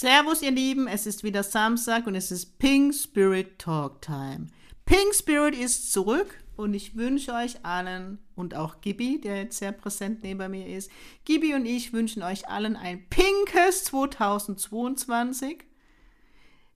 Servus, 0.00 0.40
ihr 0.40 0.50
Lieben, 0.50 0.88
es 0.88 1.04
ist 1.04 1.24
wieder 1.24 1.42
Samstag 1.42 2.06
und 2.06 2.14
es 2.14 2.30
ist 2.30 2.58
Pink 2.58 2.94
Spirit 2.94 3.58
Talk 3.58 4.00
Time. 4.00 4.46
Pink 4.86 5.14
Spirit 5.14 5.54
ist 5.54 5.92
zurück 5.92 6.42
und 6.56 6.72
ich 6.72 6.96
wünsche 6.96 7.34
euch 7.34 7.66
allen 7.66 8.16
und 8.34 8.54
auch 8.54 8.80
Gibi, 8.80 9.20
der 9.20 9.36
jetzt 9.36 9.58
sehr 9.58 9.72
präsent 9.72 10.22
neben 10.22 10.52
mir 10.52 10.66
ist, 10.74 10.90
Gibi 11.26 11.52
und 11.52 11.66
ich 11.66 11.92
wünschen 11.92 12.22
euch 12.22 12.48
allen 12.48 12.76
ein 12.76 13.10
pinkes 13.10 13.84
2022, 13.84 15.64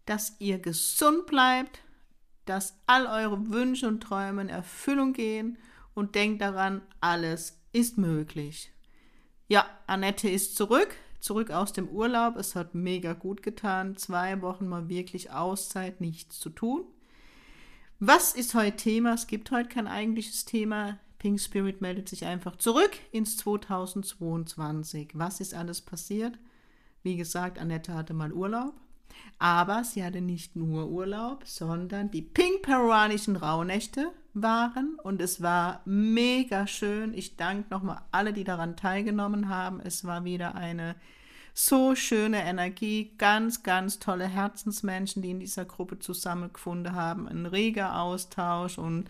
dass 0.04 0.36
ihr 0.38 0.58
gesund 0.58 1.24
bleibt, 1.24 1.80
dass 2.44 2.78
all 2.84 3.06
eure 3.06 3.50
Wünsche 3.50 3.88
und 3.88 4.02
Träume 4.02 4.42
in 4.42 4.50
Erfüllung 4.50 5.14
gehen 5.14 5.56
und 5.94 6.14
denkt 6.14 6.42
daran, 6.42 6.82
alles 7.00 7.58
ist 7.72 7.96
möglich. 7.96 8.70
Ja, 9.48 9.66
Annette 9.86 10.28
ist 10.28 10.56
zurück 10.56 10.94
zurück 11.24 11.50
aus 11.50 11.72
dem 11.72 11.88
Urlaub. 11.88 12.36
Es 12.36 12.54
hat 12.54 12.74
mega 12.74 13.14
gut 13.14 13.42
getan. 13.42 13.96
Zwei 13.96 14.42
Wochen 14.42 14.68
mal 14.68 14.90
wirklich 14.90 15.30
Auszeit, 15.30 16.00
nichts 16.00 16.38
zu 16.38 16.50
tun. 16.50 16.84
Was 17.98 18.34
ist 18.34 18.54
heute 18.54 18.76
Thema? 18.76 19.14
Es 19.14 19.26
gibt 19.26 19.50
heute 19.50 19.70
kein 19.70 19.88
eigentliches 19.88 20.44
Thema. 20.44 20.98
Pink 21.18 21.40
Spirit 21.40 21.80
meldet 21.80 22.10
sich 22.10 22.26
einfach 22.26 22.56
zurück 22.56 22.90
ins 23.10 23.38
2022. 23.38 25.12
Was 25.14 25.40
ist 25.40 25.54
alles 25.54 25.80
passiert? 25.80 26.38
Wie 27.02 27.16
gesagt, 27.16 27.58
Annette 27.58 27.94
hatte 27.94 28.12
mal 28.12 28.32
Urlaub. 28.32 28.74
Aber 29.38 29.84
sie 29.84 30.04
hatte 30.04 30.20
nicht 30.20 30.56
nur 30.56 30.88
Urlaub, 30.88 31.42
sondern 31.44 32.10
die 32.10 32.22
pink-peruanischen 32.22 33.36
Rauhnächte 33.36 34.12
waren 34.32 34.98
und 35.02 35.20
es 35.20 35.42
war 35.42 35.80
mega 35.84 36.66
schön. 36.66 37.14
Ich 37.14 37.36
danke 37.36 37.68
nochmal 37.70 38.02
alle, 38.10 38.32
die 38.32 38.44
daran 38.44 38.76
teilgenommen 38.76 39.48
haben. 39.48 39.80
Es 39.80 40.04
war 40.04 40.24
wieder 40.24 40.54
eine 40.54 40.96
so 41.54 41.94
schöne 41.94 42.42
Energie, 42.44 43.12
ganz, 43.16 43.62
ganz 43.62 44.00
tolle 44.00 44.26
Herzensmenschen, 44.26 45.22
die 45.22 45.30
in 45.30 45.40
dieser 45.40 45.64
Gruppe 45.64 46.00
zusammengefunden 46.00 46.94
haben, 46.94 47.28
ein 47.28 47.46
reger 47.46 48.00
Austausch 48.00 48.76
und 48.76 49.08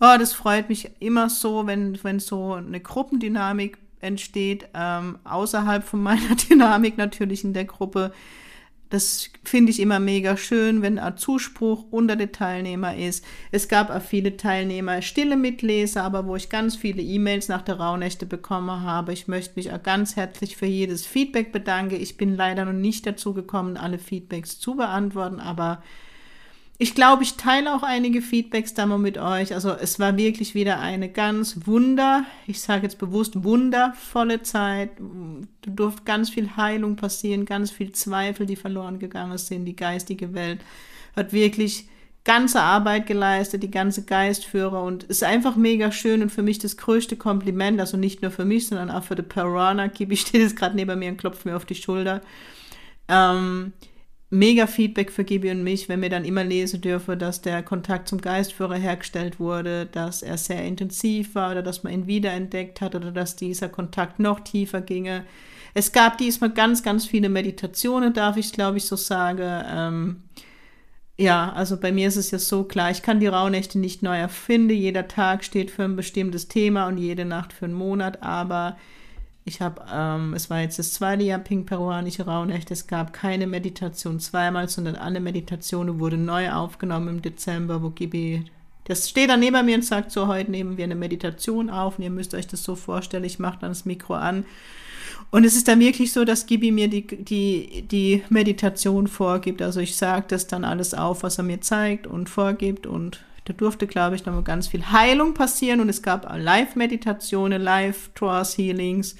oh, 0.00 0.16
das 0.18 0.32
freut 0.32 0.70
mich 0.70 0.90
immer 1.00 1.28
so, 1.28 1.66
wenn, 1.66 2.02
wenn 2.02 2.20
so 2.20 2.54
eine 2.54 2.80
Gruppendynamik 2.80 3.78
entsteht, 4.00 4.68
ähm, 4.74 5.18
außerhalb 5.24 5.84
von 5.84 6.02
meiner 6.02 6.34
Dynamik 6.48 6.96
natürlich 6.96 7.44
in 7.44 7.52
der 7.52 7.66
Gruppe 7.66 8.12
das 8.90 9.30
finde 9.42 9.70
ich 9.72 9.80
immer 9.80 9.98
mega 9.98 10.36
schön, 10.36 10.82
wenn 10.82 10.98
ein 10.98 11.16
Zuspruch 11.16 11.84
unter 11.90 12.16
den 12.16 12.32
Teilnehmer 12.32 12.96
ist. 12.96 13.24
Es 13.50 13.68
gab 13.68 13.90
auch 13.90 14.02
viele 14.02 14.36
Teilnehmer, 14.36 15.02
stille 15.02 15.36
Mitleser, 15.36 16.04
aber 16.04 16.26
wo 16.26 16.36
ich 16.36 16.48
ganz 16.48 16.76
viele 16.76 17.02
E-Mails 17.02 17.48
nach 17.48 17.62
der 17.62 17.80
Rauhnächte 17.80 18.26
bekommen 18.26 18.82
habe. 18.82 19.12
Ich 19.12 19.26
möchte 19.26 19.54
mich 19.56 19.72
auch 19.72 19.82
ganz 19.82 20.16
herzlich 20.16 20.56
für 20.56 20.66
jedes 20.66 21.06
Feedback 21.06 21.50
bedanken. 21.50 22.00
Ich 22.00 22.16
bin 22.16 22.36
leider 22.36 22.64
noch 22.64 22.72
nicht 22.72 23.06
dazu 23.06 23.34
gekommen, 23.34 23.76
alle 23.76 23.98
Feedbacks 23.98 24.60
zu 24.60 24.76
beantworten, 24.76 25.40
aber 25.40 25.82
ich 26.76 26.94
glaube, 26.94 27.22
ich 27.22 27.34
teile 27.34 27.74
auch 27.74 27.84
einige 27.84 28.20
Feedbacks 28.20 28.74
da 28.74 28.84
mal 28.86 28.98
mit 28.98 29.16
euch. 29.16 29.54
Also 29.54 29.70
es 29.70 30.00
war 30.00 30.16
wirklich 30.16 30.54
wieder 30.54 30.80
eine 30.80 31.08
ganz 31.08 31.66
wunder, 31.66 32.24
ich 32.48 32.60
sage 32.60 32.82
jetzt 32.82 32.98
bewusst 32.98 33.44
wundervolle 33.44 34.42
Zeit. 34.42 34.90
Da 34.98 35.70
durfte 35.70 36.02
ganz 36.04 36.30
viel 36.30 36.56
Heilung 36.56 36.96
passieren, 36.96 37.44
ganz 37.44 37.70
viel 37.70 37.92
Zweifel, 37.92 38.46
die 38.46 38.56
verloren 38.56 38.98
gegangen 38.98 39.38
sind. 39.38 39.66
Die 39.66 39.76
geistige 39.76 40.34
Welt 40.34 40.60
hat 41.14 41.32
wirklich 41.32 41.86
ganze 42.24 42.60
Arbeit 42.60 43.06
geleistet, 43.06 43.62
die 43.62 43.70
ganze 43.70 44.04
Geistführer 44.04 44.82
und 44.82 45.04
ist 45.04 45.22
einfach 45.22 45.56
mega 45.56 45.92
schön 45.92 46.22
und 46.22 46.30
für 46.30 46.42
mich 46.42 46.58
das 46.58 46.76
größte 46.76 47.16
Kompliment, 47.16 47.78
also 47.78 47.96
nicht 47.96 48.22
nur 48.22 48.30
für 48.30 48.46
mich, 48.46 48.66
sondern 48.66 48.90
auch 48.90 49.04
für 49.04 49.14
die 49.14 49.22
Piranha. 49.22 49.88
Kibi 49.88 50.16
steht 50.16 50.40
jetzt 50.40 50.56
gerade 50.56 50.74
neben 50.74 50.98
mir 50.98 51.10
und 51.10 51.18
klopft 51.18 51.44
mir 51.44 51.54
auf 51.54 51.66
die 51.66 51.74
Schulter. 51.76 52.22
Ähm, 53.08 53.74
mega 54.34 54.66
Feedback 54.66 55.10
für 55.10 55.24
Gibi 55.24 55.50
und 55.50 55.62
mich, 55.62 55.88
wenn 55.88 56.02
wir 56.02 56.10
dann 56.10 56.24
immer 56.24 56.44
lesen 56.44 56.80
dürfen, 56.80 57.18
dass 57.18 57.40
der 57.40 57.62
Kontakt 57.62 58.08
zum 58.08 58.20
Geistführer 58.20 58.74
hergestellt 58.76 59.38
wurde, 59.38 59.86
dass 59.86 60.22
er 60.22 60.36
sehr 60.36 60.64
intensiv 60.64 61.34
war 61.34 61.52
oder 61.52 61.62
dass 61.62 61.84
man 61.84 61.92
ihn 61.92 62.06
wiederentdeckt 62.06 62.80
hat 62.80 62.94
oder 62.94 63.12
dass 63.12 63.36
dieser 63.36 63.68
Kontakt 63.68 64.18
noch 64.18 64.40
tiefer 64.40 64.80
ginge. 64.80 65.24
Es 65.72 65.92
gab 65.92 66.18
diesmal 66.18 66.50
ganz, 66.50 66.82
ganz 66.82 67.06
viele 67.06 67.28
Meditationen, 67.28 68.12
darf 68.12 68.36
ich 68.36 68.52
glaube 68.52 68.78
ich 68.78 68.86
so 68.86 68.96
sagen. 68.96 69.64
Ähm, 69.72 70.22
ja, 71.16 71.52
also 71.52 71.78
bei 71.78 71.92
mir 71.92 72.08
ist 72.08 72.16
es 72.16 72.32
ja 72.32 72.38
so 72.38 72.64
klar, 72.64 72.90
ich 72.90 73.02
kann 73.02 73.20
die 73.20 73.28
Rauhnächte 73.28 73.78
nicht 73.78 74.02
neu 74.02 74.16
erfinden. 74.16 74.74
Jeder 74.74 75.06
Tag 75.06 75.44
steht 75.44 75.70
für 75.70 75.84
ein 75.84 75.96
bestimmtes 75.96 76.48
Thema 76.48 76.88
und 76.88 76.98
jede 76.98 77.24
Nacht 77.24 77.52
für 77.52 77.66
einen 77.66 77.74
Monat, 77.74 78.22
aber 78.22 78.76
ich 79.44 79.60
habe, 79.60 79.84
ähm, 79.92 80.32
es 80.34 80.48
war 80.48 80.60
jetzt 80.60 80.78
das 80.78 80.94
zweite 80.94 81.22
Jahr 81.22 81.38
Pink 81.38 81.66
Peruanische 81.66 82.24
Rauhnächte. 82.24 82.72
Es 82.72 82.86
gab 82.86 83.12
keine 83.12 83.46
Meditation 83.46 84.18
zweimal, 84.18 84.68
sondern 84.68 84.96
alle 84.96 85.20
Meditationen 85.20 86.00
wurden 86.00 86.24
neu 86.24 86.50
aufgenommen 86.50 87.08
im 87.08 87.22
Dezember, 87.22 87.82
wo 87.82 87.90
Gibi, 87.90 88.44
das 88.84 89.08
steht 89.08 89.28
dann 89.28 89.40
neben 89.40 89.64
mir 89.66 89.76
und 89.76 89.84
sagt 89.84 90.12
so, 90.12 90.28
heute 90.28 90.50
nehmen 90.50 90.78
wir 90.78 90.84
eine 90.84 90.94
Meditation 90.94 91.68
auf 91.68 91.98
und 91.98 92.04
ihr 92.04 92.10
müsst 92.10 92.34
euch 92.34 92.46
das 92.46 92.62
so 92.62 92.74
vorstellen, 92.74 93.24
ich 93.24 93.38
mache 93.38 93.58
dann 93.60 93.70
das 93.70 93.84
Mikro 93.84 94.14
an. 94.14 94.46
Und 95.30 95.44
es 95.44 95.56
ist 95.56 95.68
dann 95.68 95.80
wirklich 95.80 96.12
so, 96.12 96.24
dass 96.24 96.46
Gibi 96.46 96.70
mir 96.70 96.88
die, 96.88 97.06
die, 97.06 97.82
die 97.82 98.22
Meditation 98.30 99.08
vorgibt. 99.08 99.60
Also 99.60 99.80
ich 99.80 99.96
sage 99.96 100.26
das 100.28 100.46
dann 100.46 100.64
alles 100.64 100.94
auf, 100.94 101.22
was 101.22 101.38
er 101.38 101.44
mir 101.44 101.60
zeigt 101.60 102.06
und 102.06 102.30
vorgibt 102.30 102.86
und 102.86 103.20
da 103.44 103.52
durfte, 103.52 103.86
glaube 103.86 104.16
ich, 104.16 104.24
nochmal 104.24 104.42
ganz 104.42 104.68
viel 104.68 104.90
Heilung 104.90 105.34
passieren 105.34 105.80
und 105.80 105.88
es 105.88 106.02
gab 106.02 106.26
Live-Meditationen, 106.34 107.60
Live-Trance-Healings. 107.60 109.16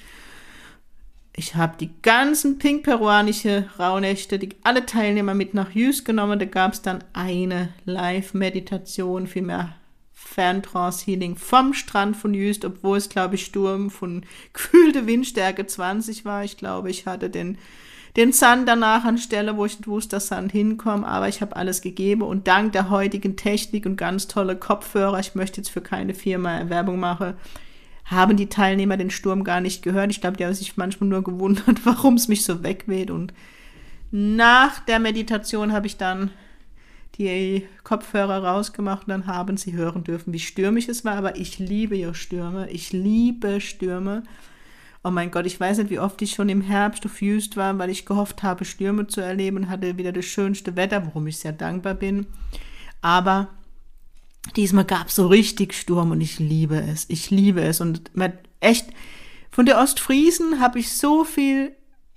Ich 1.35 1.55
habe 1.55 1.75
die 1.79 1.91
ganzen 2.01 2.57
pink-peruanische 2.57 3.69
Rauhnächte, 3.77 4.39
die, 4.39 4.49
alle 4.63 4.85
Teilnehmer 4.85 5.33
mit 5.33 5.53
nach 5.53 5.71
Jüst 5.71 6.05
genommen. 6.05 6.39
Da 6.39 6.45
gab 6.45 6.73
es 6.73 6.81
dann 6.81 7.03
eine 7.13 7.69
Live-Meditation, 7.85 9.27
vielmehr 9.27 9.75
Ferntrance-Healing 10.13 11.35
vom 11.35 11.73
Strand 11.73 12.17
von 12.17 12.33
Jüst, 12.33 12.65
obwohl 12.65 12.97
es, 12.97 13.09
glaube 13.09 13.35
ich, 13.35 13.45
Sturm 13.45 13.91
von 13.91 14.25
kühlte 14.53 15.05
Windstärke 15.05 15.67
20 15.67 16.25
war. 16.25 16.43
Ich 16.43 16.57
glaube, 16.57 16.89
ich 16.89 17.05
hatte 17.05 17.29
den 17.29 17.59
den 18.15 18.31
Sand 18.31 18.67
danach 18.67 19.03
anstelle, 19.03 19.57
wo 19.57 19.65
ich 19.65 19.85
wusste, 19.87 20.15
dass 20.15 20.27
Sand 20.27 20.51
hinkommt, 20.51 21.05
aber 21.05 21.27
ich 21.27 21.41
habe 21.41 21.55
alles 21.55 21.81
gegeben 21.81 22.21
und 22.21 22.47
dank 22.47 22.71
der 22.71 22.89
heutigen 22.89 23.35
Technik 23.35 23.85
und 23.85 23.97
ganz 23.97 24.27
tolle 24.27 24.55
Kopfhörer, 24.55 25.19
ich 25.19 25.35
möchte 25.35 25.57
jetzt 25.57 25.69
für 25.69 25.81
keine 25.81 26.13
Firma 26.13 26.69
Werbung 26.69 26.99
machen, 26.99 27.33
haben 28.05 28.37
die 28.37 28.47
Teilnehmer 28.47 28.97
den 28.97 29.09
Sturm 29.09 29.43
gar 29.43 29.61
nicht 29.61 29.81
gehört. 29.81 30.11
Ich 30.11 30.21
glaube, 30.21 30.37
die 30.37 30.45
haben 30.45 30.53
sich 30.53 30.77
manchmal 30.77 31.09
nur 31.09 31.23
gewundert, 31.23 31.83
warum 31.85 32.15
es 32.15 32.27
mich 32.27 32.45
so 32.45 32.63
wegweht 32.63 33.11
und 33.11 33.33
nach 34.11 34.79
der 34.79 34.99
Meditation 34.99 35.73
habe 35.73 35.87
ich 35.87 35.97
dann 35.97 36.29
die 37.17 37.65
Kopfhörer 37.83 38.43
rausgemacht 38.43 39.07
und 39.07 39.09
dann 39.09 39.27
haben 39.27 39.57
sie 39.57 39.73
hören 39.73 40.03
dürfen, 40.03 40.33
wie 40.33 40.39
stürmisch 40.39 40.87
es 40.87 41.05
war. 41.05 41.15
Aber 41.15 41.37
ich 41.37 41.59
liebe 41.59 41.95
ja 41.95 42.13
Stürme. 42.13 42.69
Ich 42.69 42.91
liebe 42.91 43.61
Stürme. 43.61 44.23
Oh 45.07 45.11
mein 45.11 45.29
Gott, 45.29 45.45
ich 45.45 45.59
weiß 45.59 45.77
nicht, 45.77 45.91
wie 45.91 45.99
oft 45.99 46.19
ich 46.23 46.31
schon 46.31 46.49
im 46.49 46.61
Herbst 46.61 47.05
auf 47.05 47.21
Just 47.21 47.57
war, 47.57 47.77
weil 47.77 47.91
ich 47.91 48.07
gehofft 48.07 48.41
habe, 48.41 48.65
Stürme 48.65 49.05
zu 49.05 49.21
erleben 49.21 49.57
und 49.57 49.69
hatte 49.69 49.99
wieder 49.99 50.11
das 50.11 50.25
schönste 50.25 50.75
Wetter, 50.75 51.05
worum 51.05 51.27
ich 51.27 51.37
sehr 51.37 51.51
dankbar 51.51 51.93
bin. 51.93 52.25
Aber 53.03 53.49
diesmal 54.55 54.83
gab 54.83 55.09
es 55.09 55.15
so 55.15 55.27
richtig 55.27 55.75
Sturm 55.75 56.09
und 56.09 56.21
ich 56.21 56.39
liebe 56.39 56.77
es. 56.77 57.05
Ich 57.07 57.29
liebe 57.29 57.61
es. 57.61 57.81
Und 57.81 58.09
echt, 58.61 58.87
von 59.51 59.67
der 59.67 59.77
Ostfriesen 59.77 60.59
habe 60.59 60.79
ich 60.79 60.91
so 60.91 61.23
viel 61.23 61.73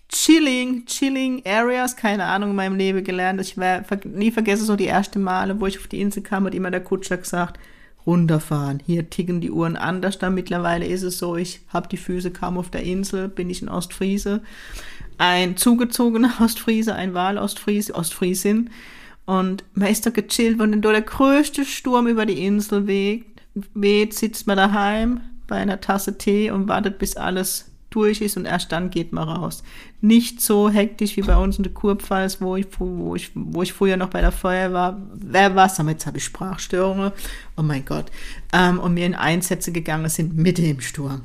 Chilling, 0.08 0.86
Chilling 0.86 1.42
Areas, 1.44 1.94
keine 1.94 2.24
Ahnung, 2.24 2.50
in 2.50 2.56
meinem 2.56 2.76
Leben 2.76 3.04
gelernt. 3.04 3.38
Ich 3.42 3.58
werde 3.58 4.08
nie 4.08 4.30
vergessen, 4.30 4.64
so 4.64 4.76
die 4.76 4.86
ersten 4.86 5.20
Male, 5.20 5.60
wo 5.60 5.66
ich 5.66 5.78
auf 5.78 5.88
die 5.88 6.00
Insel 6.00 6.22
kam, 6.22 6.46
hat 6.46 6.54
immer 6.54 6.70
der 6.70 6.84
Kutscher 6.84 7.18
gesagt, 7.18 7.60
runterfahren. 8.08 8.82
Hier 8.86 9.10
ticken 9.10 9.42
die 9.42 9.50
Uhren 9.50 9.76
anders. 9.76 10.18
Dann 10.18 10.32
mittlerweile 10.32 10.86
ist 10.86 11.02
es 11.02 11.18
so, 11.18 11.36
ich 11.36 11.60
habe 11.68 11.88
die 11.88 11.98
Füße 11.98 12.30
kaum 12.30 12.56
auf 12.56 12.70
der 12.70 12.82
Insel, 12.82 13.28
bin 13.28 13.50
ich 13.50 13.60
in 13.60 13.68
Ostfriese. 13.68 14.40
Ein 15.18 15.58
zugezogener 15.58 16.32
Ostfriese, 16.40 16.94
ein 16.94 17.12
Wahl-Ostfriese, 17.12 17.94
Ostfriesin. 17.94 18.70
Und 19.26 19.62
man 19.74 19.88
ist 19.88 20.06
da 20.06 20.10
gechillt, 20.10 20.58
wenn 20.58 20.72
dann 20.72 20.80
der 20.80 21.02
größte 21.02 21.66
Sturm 21.66 22.06
über 22.06 22.24
die 22.24 22.46
Insel 22.46 22.86
weht, 22.86 23.26
weht, 23.74 24.14
sitzt 24.14 24.46
man 24.46 24.56
daheim 24.56 25.20
bei 25.46 25.56
einer 25.56 25.82
Tasse 25.82 26.16
Tee 26.16 26.50
und 26.50 26.66
wartet, 26.66 26.98
bis 26.98 27.14
alles 27.16 27.67
durch 27.90 28.20
ist 28.20 28.36
und 28.36 28.44
erst 28.44 28.72
dann 28.72 28.90
geht 28.90 29.12
man 29.12 29.28
raus. 29.28 29.62
Nicht 30.00 30.40
so 30.40 30.68
hektisch 30.68 31.16
wie 31.16 31.22
bei 31.22 31.36
uns 31.36 31.56
in 31.56 31.62
der 31.62 31.72
Kurpfalz, 31.72 32.40
wo 32.40 32.56
ich, 32.56 32.66
wo 32.78 33.14
ich, 33.14 33.30
wo 33.34 33.62
ich 33.62 33.72
früher 33.72 33.96
noch 33.96 34.10
bei 34.10 34.20
der 34.20 34.32
Feuer 34.32 34.72
war. 34.72 35.00
Wer 35.14 35.54
was? 35.56 35.80
Aber 35.80 35.90
jetzt 35.90 36.06
habe 36.06 36.18
ich 36.18 36.24
Sprachstörungen. 36.24 37.12
Oh 37.56 37.62
mein 37.62 37.84
Gott. 37.84 38.06
Ähm, 38.52 38.78
und 38.78 38.94
mir 38.94 39.06
in 39.06 39.14
Einsätze 39.14 39.72
gegangen 39.72 40.08
sind 40.08 40.36
mitten 40.36 40.64
im 40.64 40.80
Sturm. 40.80 41.22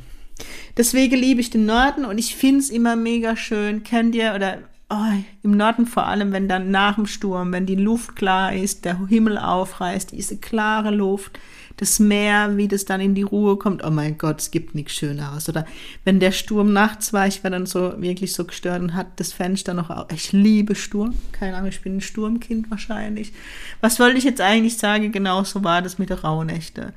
Deswegen 0.77 1.17
liebe 1.17 1.41
ich 1.41 1.49
den 1.49 1.65
Norden 1.65 2.05
und 2.05 2.17
ich 2.17 2.35
finde 2.35 2.59
es 2.59 2.69
immer 2.69 2.95
mega 2.95 3.35
schön. 3.35 3.83
Kennt 3.83 4.15
ihr 4.15 4.33
oder 4.33 4.59
oh, 4.89 5.23
im 5.43 5.51
Norden 5.51 5.85
vor 5.85 6.07
allem, 6.07 6.31
wenn 6.31 6.47
dann 6.47 6.71
nach 6.71 6.95
dem 6.95 7.05
Sturm, 7.05 7.51
wenn 7.51 7.65
die 7.65 7.75
Luft 7.75 8.15
klar 8.15 8.53
ist, 8.53 8.85
der 8.85 9.07
Himmel 9.07 9.37
aufreißt, 9.37 10.11
diese 10.11 10.37
klare 10.37 10.91
Luft, 10.91 11.39
das 11.83 11.99
Meer, 11.99 12.55
wie 12.55 12.69
das 12.69 12.85
dann 12.85 13.01
in 13.01 13.13
die 13.13 13.23
Ruhe 13.23 13.57
kommt. 13.57 13.83
Oh 13.83 13.89
mein 13.89 14.17
Gott, 14.17 14.39
es 14.39 14.51
gibt 14.51 14.73
nichts 14.73 14.93
Schöneres. 14.93 15.49
Oder 15.49 15.65
wenn 16.05 16.21
der 16.21 16.31
Sturm 16.31 16.71
nachts 16.71 17.11
war, 17.11 17.27
ich 17.27 17.43
war 17.43 17.51
dann 17.51 17.65
so 17.65 18.01
wirklich 18.01 18.31
so 18.33 18.45
gestört 18.45 18.81
und 18.81 18.95
hat 18.95 19.19
das 19.19 19.33
Fenster 19.33 19.73
noch 19.73 19.89
auf. 19.89 20.05
Ich 20.13 20.31
liebe 20.31 20.75
Sturm. 20.75 21.13
Keine 21.33 21.57
Ahnung, 21.57 21.69
ich 21.69 21.81
bin 21.81 21.97
ein 21.97 22.01
Sturmkind 22.01 22.71
wahrscheinlich. 22.71 23.33
Was 23.81 23.99
wollte 23.99 24.17
ich 24.17 24.23
jetzt 24.23 24.39
eigentlich 24.39 24.77
sagen? 24.77 25.11
Genau 25.11 25.43
so 25.43 25.63
war 25.63 25.81
das 25.81 25.99
mit 25.99 26.09
der 26.09 26.21
Rauhnächte. 26.21 26.93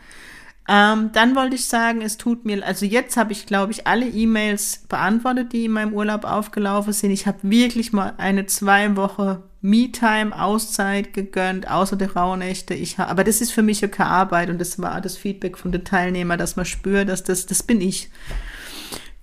Ähm, 0.68 1.10
dann 1.12 1.34
wollte 1.34 1.56
ich 1.56 1.66
sagen, 1.66 2.00
es 2.00 2.16
tut 2.16 2.44
mir, 2.44 2.64
also 2.64 2.86
jetzt 2.86 3.16
habe 3.16 3.32
ich, 3.32 3.46
glaube 3.46 3.72
ich, 3.72 3.86
alle 3.86 4.06
E-Mails 4.06 4.84
beantwortet, 4.88 5.52
die 5.52 5.66
in 5.66 5.72
meinem 5.72 5.92
Urlaub 5.94 6.24
aufgelaufen 6.24 6.92
sind. 6.92 7.10
Ich 7.10 7.26
habe 7.26 7.38
wirklich 7.42 7.92
mal 7.92 8.14
eine 8.18 8.46
zwei 8.46 8.96
Woche 8.96 9.42
Me-Time, 9.66 10.38
Auszeit 10.38 11.12
gegönnt, 11.12 11.68
außer 11.68 11.96
der 11.96 12.14
Rauhnächte. 12.14 12.74
Ich 12.74 12.98
aber 12.98 13.24
das 13.24 13.40
ist 13.40 13.52
für 13.52 13.62
mich 13.62 13.80
ja 13.80 13.88
keine 13.88 14.10
Arbeit 14.10 14.48
und 14.48 14.60
das 14.60 14.80
war 14.80 15.00
das 15.00 15.16
Feedback 15.16 15.58
von 15.58 15.72
den 15.72 15.84
Teilnehmern, 15.84 16.38
dass 16.38 16.56
man 16.56 16.64
spürt, 16.64 17.08
dass 17.08 17.24
das, 17.24 17.46
das 17.46 17.62
bin 17.62 17.80
ich. 17.80 18.10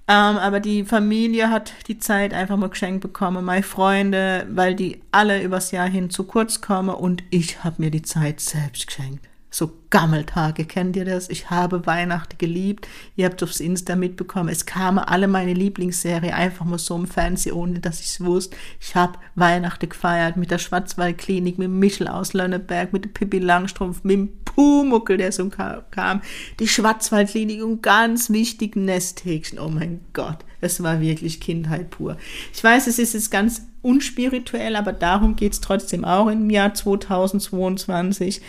Ähm, 0.08 0.38
aber 0.38 0.60
die 0.60 0.84
Familie 0.84 1.50
hat 1.50 1.74
die 1.88 1.98
Zeit 1.98 2.34
einfach 2.34 2.58
mal 2.58 2.70
geschenkt 2.70 3.02
bekommen, 3.02 3.46
meine 3.46 3.64
Freunde, 3.64 4.46
weil 4.52 4.76
die 4.76 5.02
alle 5.12 5.42
übers 5.42 5.72
Jahr 5.72 5.88
hin 5.88 6.10
zu 6.10 6.26
kurz 6.26 6.60
kommen 6.60 6.94
und 6.94 7.24
ich 7.30 7.64
habe 7.64 7.82
mir 7.82 7.90
die 7.90 8.02
Zeit 8.02 8.42
selbst 8.42 8.88
geschenkt 8.88 9.26
so 9.54 9.72
Gammeltage, 9.92 10.66
kennt 10.66 10.96
ihr 10.96 11.06
das? 11.06 11.30
Ich 11.30 11.52
habe 11.52 11.86
Weihnachten 11.86 12.40
geliebt. 12.40 12.88
Ihr 13.16 13.26
habt 13.26 13.44
aufs 13.44 13.60
Insta 13.60 13.96
mitbekommen. 13.96 14.50
Es 14.50 14.66
kamen 14.66 14.98
alle 14.98 15.28
meine 15.28 15.54
Lieblingsserie 15.54 16.34
einfach 16.34 16.66
mal 16.66 16.80
so 16.80 16.96
im 16.96 17.06
Fernsehen, 17.06 17.54
ohne 17.54 17.80
dass 17.80 18.00
ich 18.00 18.08
es 18.08 18.22
wusste. 18.26 18.58
Ich 18.82 18.96
habe 18.96 19.20
Weihnachten 19.36 19.88
gefeiert 19.88 20.38
mit 20.38 20.50
der 20.50 20.58
Schwarzwaldklinik, 20.58 21.60
mit 21.60 21.70
Michel 21.70 22.08
aus 22.08 22.34
Lönneberg, 22.34 22.94
mit 22.94 23.14
Pippi 23.14 23.38
Langstrumpf, 23.38 24.04
mit 24.04 24.18
dem 24.18 24.30
Pumuckel, 24.44 25.18
der 25.18 25.32
so 25.32 25.48
kam. 25.50 26.22
Die 26.60 26.68
Schwarzwaldklinik 26.68 27.64
und 27.64 27.84
ganz 27.84 28.32
wichtig 28.32 28.76
Nesthäkchen. 28.76 29.60
Oh 29.60 29.70
mein 29.70 30.00
Gott, 30.14 30.40
es 30.62 30.82
war 30.82 31.00
wirklich 31.00 31.40
Kindheit 31.40 31.92
pur. 31.92 32.18
Ich 32.52 32.64
weiß, 32.64 32.88
es 32.88 32.98
ist 32.98 33.14
jetzt 33.14 33.30
ganz 33.30 33.68
unspirituell, 33.84 34.76
aber 34.76 34.94
darum 34.94 35.36
geht 35.36 35.54
es 35.54 35.62
trotzdem 35.62 36.06
auch 36.06 36.28
im 36.28 36.50
Jahr 36.50 36.74
2022 36.74 38.42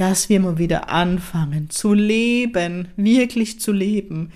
dass 0.00 0.30
wir 0.30 0.40
mal 0.40 0.56
wieder 0.56 0.88
anfangen 0.88 1.68
zu 1.68 1.92
leben, 1.92 2.88
wirklich 2.96 3.60
zu 3.60 3.70
leben. 3.70 4.32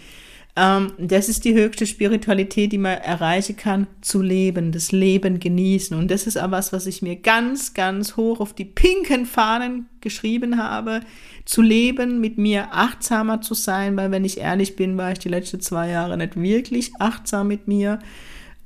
Ähm, 0.56 0.92
das 0.98 1.30
ist 1.30 1.46
die 1.46 1.54
höchste 1.54 1.86
Spiritualität, 1.86 2.70
die 2.70 2.78
man 2.78 2.98
erreichen 2.98 3.56
kann, 3.56 3.86
zu 4.02 4.20
leben, 4.20 4.72
das 4.72 4.92
Leben 4.92 5.40
genießen. 5.40 5.96
Und 5.96 6.10
das 6.10 6.26
ist 6.26 6.36
aber 6.36 6.58
was, 6.58 6.74
was 6.74 6.86
ich 6.86 7.00
mir 7.00 7.16
ganz, 7.16 7.72
ganz 7.72 8.18
hoch 8.18 8.40
auf 8.40 8.52
die 8.52 8.66
pinken 8.66 9.24
Fahnen 9.24 9.88
geschrieben 10.02 10.62
habe, 10.62 11.00
zu 11.46 11.62
leben, 11.62 12.20
mit 12.20 12.36
mir 12.36 12.74
achtsamer 12.74 13.40
zu 13.40 13.54
sein, 13.54 13.96
weil 13.96 14.10
wenn 14.10 14.26
ich 14.26 14.36
ehrlich 14.36 14.76
bin, 14.76 14.98
war 14.98 15.12
ich 15.12 15.18
die 15.18 15.30
letzten 15.30 15.60
zwei 15.60 15.88
Jahre 15.88 16.18
nicht 16.18 16.36
wirklich 16.36 16.92
achtsam 16.98 17.48
mit 17.48 17.68
mir. 17.68 18.00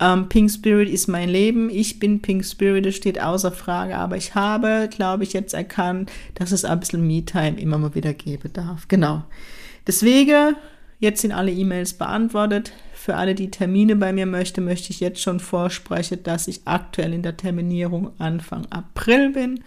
Ähm, 0.01 0.29
Pink 0.29 0.51
Spirit 0.51 0.89
ist 0.89 1.09
mein 1.09 1.29
Leben. 1.29 1.71
Ich 1.71 1.99
bin 1.99 2.23
Pink 2.23 2.45
Spirit, 2.45 2.87
das 2.87 2.95
steht 2.95 3.21
außer 3.21 3.51
Frage. 3.51 3.97
Aber 3.97 4.17
ich 4.17 4.35
habe, 4.35 4.89
glaube 4.91 5.25
ich, 5.25 5.33
jetzt 5.33 5.55
erkannt, 5.55 6.11
dass 6.35 6.53
es 6.53 6.65
ein 6.65 6.79
bisschen 6.79 7.07
Me-Time 7.07 7.61
immer 7.61 7.79
mal 7.79 7.95
wieder 7.95 8.15
geben 8.15 8.53
darf. 8.53 8.87
Genau. 8.89 9.25
Deswegen, 9.87 10.55
jetzt 11.01 11.23
sind 11.23 11.33
alle 11.33 11.51
E-Mails 11.51 11.95
beantwortet. 11.95 12.73
Für 12.95 13.17
alle, 13.17 13.35
die 13.35 13.51
Termine 13.51 13.97
bei 13.97 14.13
mir 14.13 14.27
möchten, 14.27 14.65
möchte 14.65 14.91
ich 14.91 15.01
jetzt 15.01 15.21
schon 15.21 15.41
vorsprechen, 15.41 16.23
dass 16.23 16.47
ich 16.47 16.61
aktuell 16.67 17.13
in 17.13 17.23
der 17.23 17.37
Terminierung 17.37 18.11
Anfang 18.19 18.67
April 18.71 19.31
bin. 19.31 19.65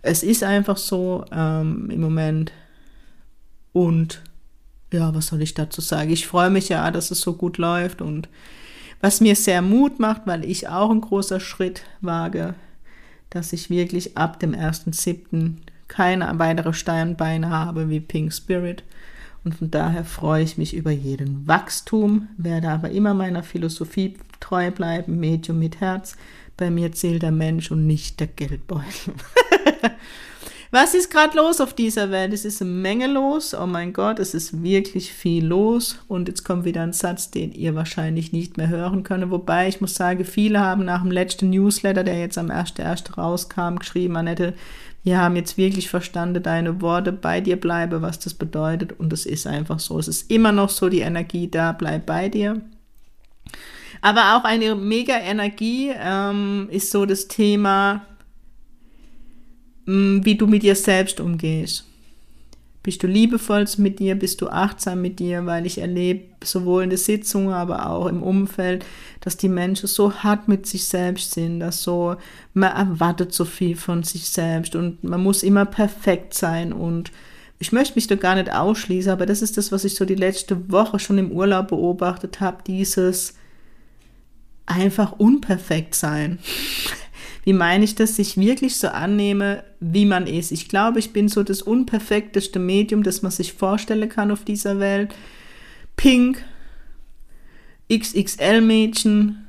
Es 0.00 0.24
ist 0.24 0.42
einfach 0.42 0.76
so 0.76 1.24
ähm, 1.30 1.88
im 1.90 2.00
Moment. 2.00 2.52
Und 3.72 4.22
ja, 4.92 5.14
was 5.14 5.28
soll 5.28 5.42
ich 5.42 5.54
dazu 5.54 5.80
sagen? 5.80 6.10
Ich 6.10 6.26
freue 6.26 6.50
mich 6.50 6.68
ja, 6.68 6.90
dass 6.90 7.10
es 7.10 7.20
so 7.20 7.34
gut 7.34 7.58
läuft 7.58 8.02
und 8.02 8.28
was 9.02 9.20
mir 9.20 9.36
sehr 9.36 9.60
Mut 9.60 9.98
macht, 9.98 10.22
weil 10.26 10.44
ich 10.44 10.68
auch 10.68 10.90
einen 10.90 11.02
großer 11.02 11.40
Schritt 11.40 11.82
wage, 12.00 12.54
dass 13.28 13.52
ich 13.52 13.68
wirklich 13.68 14.16
ab 14.16 14.38
dem 14.38 14.54
1.7. 14.54 15.56
keine 15.88 16.38
weitere 16.38 16.72
Steinbeine 16.72 17.50
habe 17.50 17.90
wie 17.90 18.00
Pink 18.00 18.32
Spirit. 18.32 18.84
Und 19.44 19.56
von 19.56 19.72
daher 19.72 20.04
freue 20.04 20.44
ich 20.44 20.56
mich 20.56 20.72
über 20.72 20.92
jeden 20.92 21.48
Wachstum, 21.48 22.28
werde 22.36 22.68
aber 22.68 22.90
immer 22.90 23.12
meiner 23.12 23.42
Philosophie 23.42 24.16
treu 24.38 24.70
bleiben, 24.70 25.18
Medium 25.18 25.58
mit 25.58 25.80
Herz. 25.80 26.16
Bei 26.56 26.70
mir 26.70 26.92
zählt 26.92 27.22
der 27.22 27.32
Mensch 27.32 27.72
und 27.72 27.86
nicht 27.86 28.20
der 28.20 28.28
Geldbeutel. 28.28 29.14
Was 30.74 30.94
ist 30.94 31.10
gerade 31.10 31.36
los 31.36 31.60
auf 31.60 31.74
dieser 31.74 32.10
Welt? 32.10 32.32
Es 32.32 32.46
ist 32.46 32.62
eine 32.62 32.70
Menge 32.70 33.06
los. 33.06 33.52
Oh 33.52 33.66
mein 33.66 33.92
Gott, 33.92 34.18
es 34.18 34.32
ist 34.32 34.62
wirklich 34.62 35.12
viel 35.12 35.44
los. 35.44 35.98
Und 36.08 36.28
jetzt 36.28 36.44
kommt 36.44 36.64
wieder 36.64 36.80
ein 36.80 36.94
Satz, 36.94 37.30
den 37.30 37.52
ihr 37.52 37.74
wahrscheinlich 37.74 38.32
nicht 38.32 38.56
mehr 38.56 38.70
hören 38.70 39.02
könnt. 39.02 39.30
Wobei 39.30 39.68
ich 39.68 39.82
muss 39.82 39.94
sagen, 39.94 40.24
viele 40.24 40.60
haben 40.60 40.86
nach 40.86 41.02
dem 41.02 41.10
letzten 41.10 41.50
Newsletter, 41.50 42.04
der 42.04 42.18
jetzt 42.18 42.38
am 42.38 42.50
1.1. 42.50 43.16
rauskam, 43.16 43.80
geschrieben, 43.80 44.16
Annette, 44.16 44.54
wir 45.04 45.20
haben 45.20 45.36
jetzt 45.36 45.58
wirklich 45.58 45.90
verstanden, 45.90 46.42
deine 46.42 46.80
Worte 46.80 47.12
bei 47.12 47.42
dir 47.42 47.60
bleibe, 47.60 48.00
was 48.00 48.18
das 48.18 48.32
bedeutet. 48.32 48.98
Und 48.98 49.12
es 49.12 49.26
ist 49.26 49.46
einfach 49.46 49.78
so. 49.78 49.98
Es 49.98 50.08
ist 50.08 50.30
immer 50.30 50.52
noch 50.52 50.70
so 50.70 50.88
die 50.88 51.00
Energie 51.00 51.50
da, 51.50 51.72
bleib 51.72 52.06
bei 52.06 52.30
dir. 52.30 52.62
Aber 54.00 54.36
auch 54.36 54.44
eine 54.44 54.74
mega 54.74 55.18
Energie 55.18 55.92
ähm, 55.94 56.68
ist 56.70 56.90
so 56.90 57.04
das 57.04 57.28
Thema, 57.28 58.06
wie 59.86 60.36
du 60.36 60.46
mit 60.46 60.62
dir 60.62 60.74
selbst 60.74 61.20
umgehst. 61.20 61.84
Bist 62.82 63.00
du 63.02 63.06
liebevoll 63.06 63.64
mit 63.76 64.00
dir, 64.00 64.16
bist 64.16 64.40
du 64.40 64.48
achtsam 64.48 65.02
mit 65.02 65.20
dir, 65.20 65.46
weil 65.46 65.66
ich 65.66 65.78
erlebe 65.78 66.24
sowohl 66.42 66.82
in 66.82 66.90
der 66.90 66.98
Sitzung, 66.98 67.52
aber 67.52 67.88
auch 67.88 68.06
im 68.06 68.24
Umfeld, 68.24 68.84
dass 69.20 69.36
die 69.36 69.48
Menschen 69.48 69.86
so 69.86 70.12
hart 70.12 70.48
mit 70.48 70.66
sich 70.66 70.84
selbst 70.84 71.32
sind, 71.32 71.60
dass 71.60 71.84
so, 71.84 72.16
man 72.54 72.72
erwartet 72.72 73.32
so 73.32 73.44
viel 73.44 73.76
von 73.76 74.02
sich 74.02 74.28
selbst 74.28 74.74
und 74.74 75.04
man 75.04 75.22
muss 75.22 75.44
immer 75.44 75.64
perfekt 75.64 76.34
sein 76.34 76.72
und 76.72 77.12
ich 77.60 77.70
möchte 77.70 77.94
mich 77.94 78.08
da 78.08 78.16
gar 78.16 78.34
nicht 78.34 78.52
ausschließen, 78.52 79.12
aber 79.12 79.26
das 79.26 79.40
ist 79.40 79.56
das, 79.56 79.70
was 79.70 79.84
ich 79.84 79.94
so 79.94 80.04
die 80.04 80.16
letzte 80.16 80.72
Woche 80.72 80.98
schon 80.98 81.18
im 81.18 81.30
Urlaub 81.30 81.68
beobachtet 81.68 82.40
habe, 82.40 82.64
dieses 82.66 83.34
einfach 84.66 85.12
unperfekt 85.12 85.94
sein. 85.94 86.40
Wie 87.44 87.52
meine 87.52 87.84
ich 87.84 87.94
das? 87.94 88.16
Sich 88.16 88.36
wirklich 88.36 88.76
so 88.76 88.88
annehme, 88.88 89.64
wie 89.80 90.06
man 90.06 90.26
ist. 90.26 90.52
Ich 90.52 90.68
glaube, 90.68 91.00
ich 91.00 91.12
bin 91.12 91.28
so 91.28 91.42
das 91.42 91.60
unperfekteste 91.62 92.58
Medium, 92.58 93.02
das 93.02 93.22
man 93.22 93.32
sich 93.32 93.52
vorstellen 93.52 94.08
kann 94.08 94.30
auf 94.30 94.44
dieser 94.44 94.78
Welt. 94.78 95.14
Pink, 95.96 96.44
XXL-Mädchen, 97.92 99.48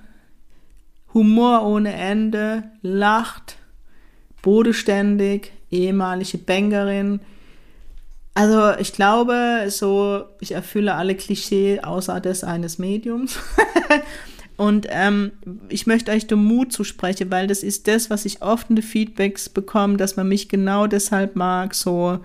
Humor 1.14 1.66
ohne 1.68 1.94
Ende, 1.94 2.64
lacht, 2.82 3.58
bodenständig, 4.42 5.52
ehemalige 5.70 6.40
Bankerin. 6.40 7.20
Also 8.34 8.72
ich 8.80 8.94
glaube, 8.94 9.66
so 9.70 10.26
ich 10.40 10.54
erfülle 10.54 10.96
alle 10.96 11.14
Klischee 11.16 11.82
außer 11.82 12.20
des 12.20 12.44
eines 12.44 12.80
Mediums. 12.80 13.38
Und 14.56 14.88
ähm, 14.90 15.32
ich 15.70 15.88
möchte 15.88 16.12
euch 16.12 16.28
den 16.28 16.44
Mut 16.44 16.72
zusprechen, 16.72 17.32
weil 17.32 17.48
das 17.48 17.64
ist 17.64 17.88
das, 17.88 18.10
was 18.10 18.26
ich 18.26 18.42
oft 18.42 18.70
in 18.70 18.76
den 18.76 18.84
Feedbacks 18.84 19.50
bekomme, 19.50 19.98
dass 19.98 20.16
man 20.16 20.28
mich 20.28 20.50
genau 20.50 20.88
deshalb 20.88 21.36
mag, 21.36 21.74
so 21.74 22.20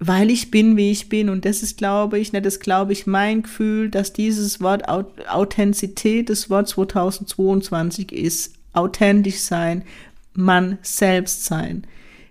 weil 0.00 0.30
ich 0.30 0.50
bin, 0.50 0.76
wie 0.76 0.90
ich 0.90 1.08
bin. 1.08 1.28
Und 1.28 1.44
das 1.44 1.62
ist, 1.62 1.76
glaube 1.76 2.18
ich, 2.18 2.32
ne, 2.32 2.40
das 2.40 2.60
glaube 2.60 2.92
ich, 2.92 3.06
mein 3.06 3.42
Gefühl, 3.42 3.90
dass 3.90 4.12
dieses 4.12 4.60
Wort 4.60 4.88
Authentizität, 4.88 6.30
das 6.30 6.50
Wort 6.50 6.68
2022 6.68 8.12
ist, 8.12 8.54
authentisch 8.72 9.38
sein, 9.38 9.82
man 10.34 10.78
selbst 10.82 11.44
sein. 11.44 11.84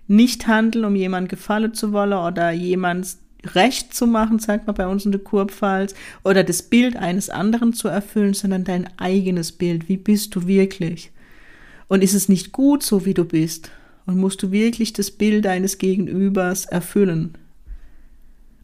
Nicht 0.06 0.46
handeln, 0.46 0.86
um 0.86 0.96
jemand 0.96 1.28
gefallen 1.28 1.74
zu 1.74 1.92
wollen 1.92 2.14
oder 2.14 2.50
jemand 2.52 3.18
recht 3.44 3.94
zu 3.94 4.06
machen, 4.06 4.38
sagt 4.38 4.66
man 4.66 4.74
bei 4.74 4.86
uns 4.86 5.04
in 5.04 5.12
der 5.12 5.20
Kurpfalz, 5.20 5.94
oder 6.24 6.44
das 6.44 6.62
Bild 6.62 6.96
eines 6.96 7.30
anderen 7.30 7.72
zu 7.72 7.88
erfüllen, 7.88 8.34
sondern 8.34 8.64
dein 8.64 8.88
eigenes 8.98 9.52
Bild. 9.52 9.88
Wie 9.88 9.96
bist 9.96 10.34
du 10.34 10.46
wirklich? 10.46 11.12
Und 11.86 12.02
ist 12.02 12.14
es 12.14 12.28
nicht 12.28 12.52
gut, 12.52 12.82
so 12.82 13.06
wie 13.06 13.14
du 13.14 13.24
bist? 13.24 13.70
Und 14.06 14.18
musst 14.18 14.42
du 14.42 14.50
wirklich 14.50 14.92
das 14.92 15.10
Bild 15.10 15.44
deines 15.44 15.78
Gegenübers 15.78 16.64
erfüllen? 16.66 17.34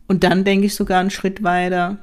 Und 0.06 0.24
dann 0.24 0.44
denke 0.44 0.66
ich 0.66 0.74
sogar 0.74 1.00
einen 1.00 1.10
Schritt 1.10 1.42
weiter. 1.42 1.98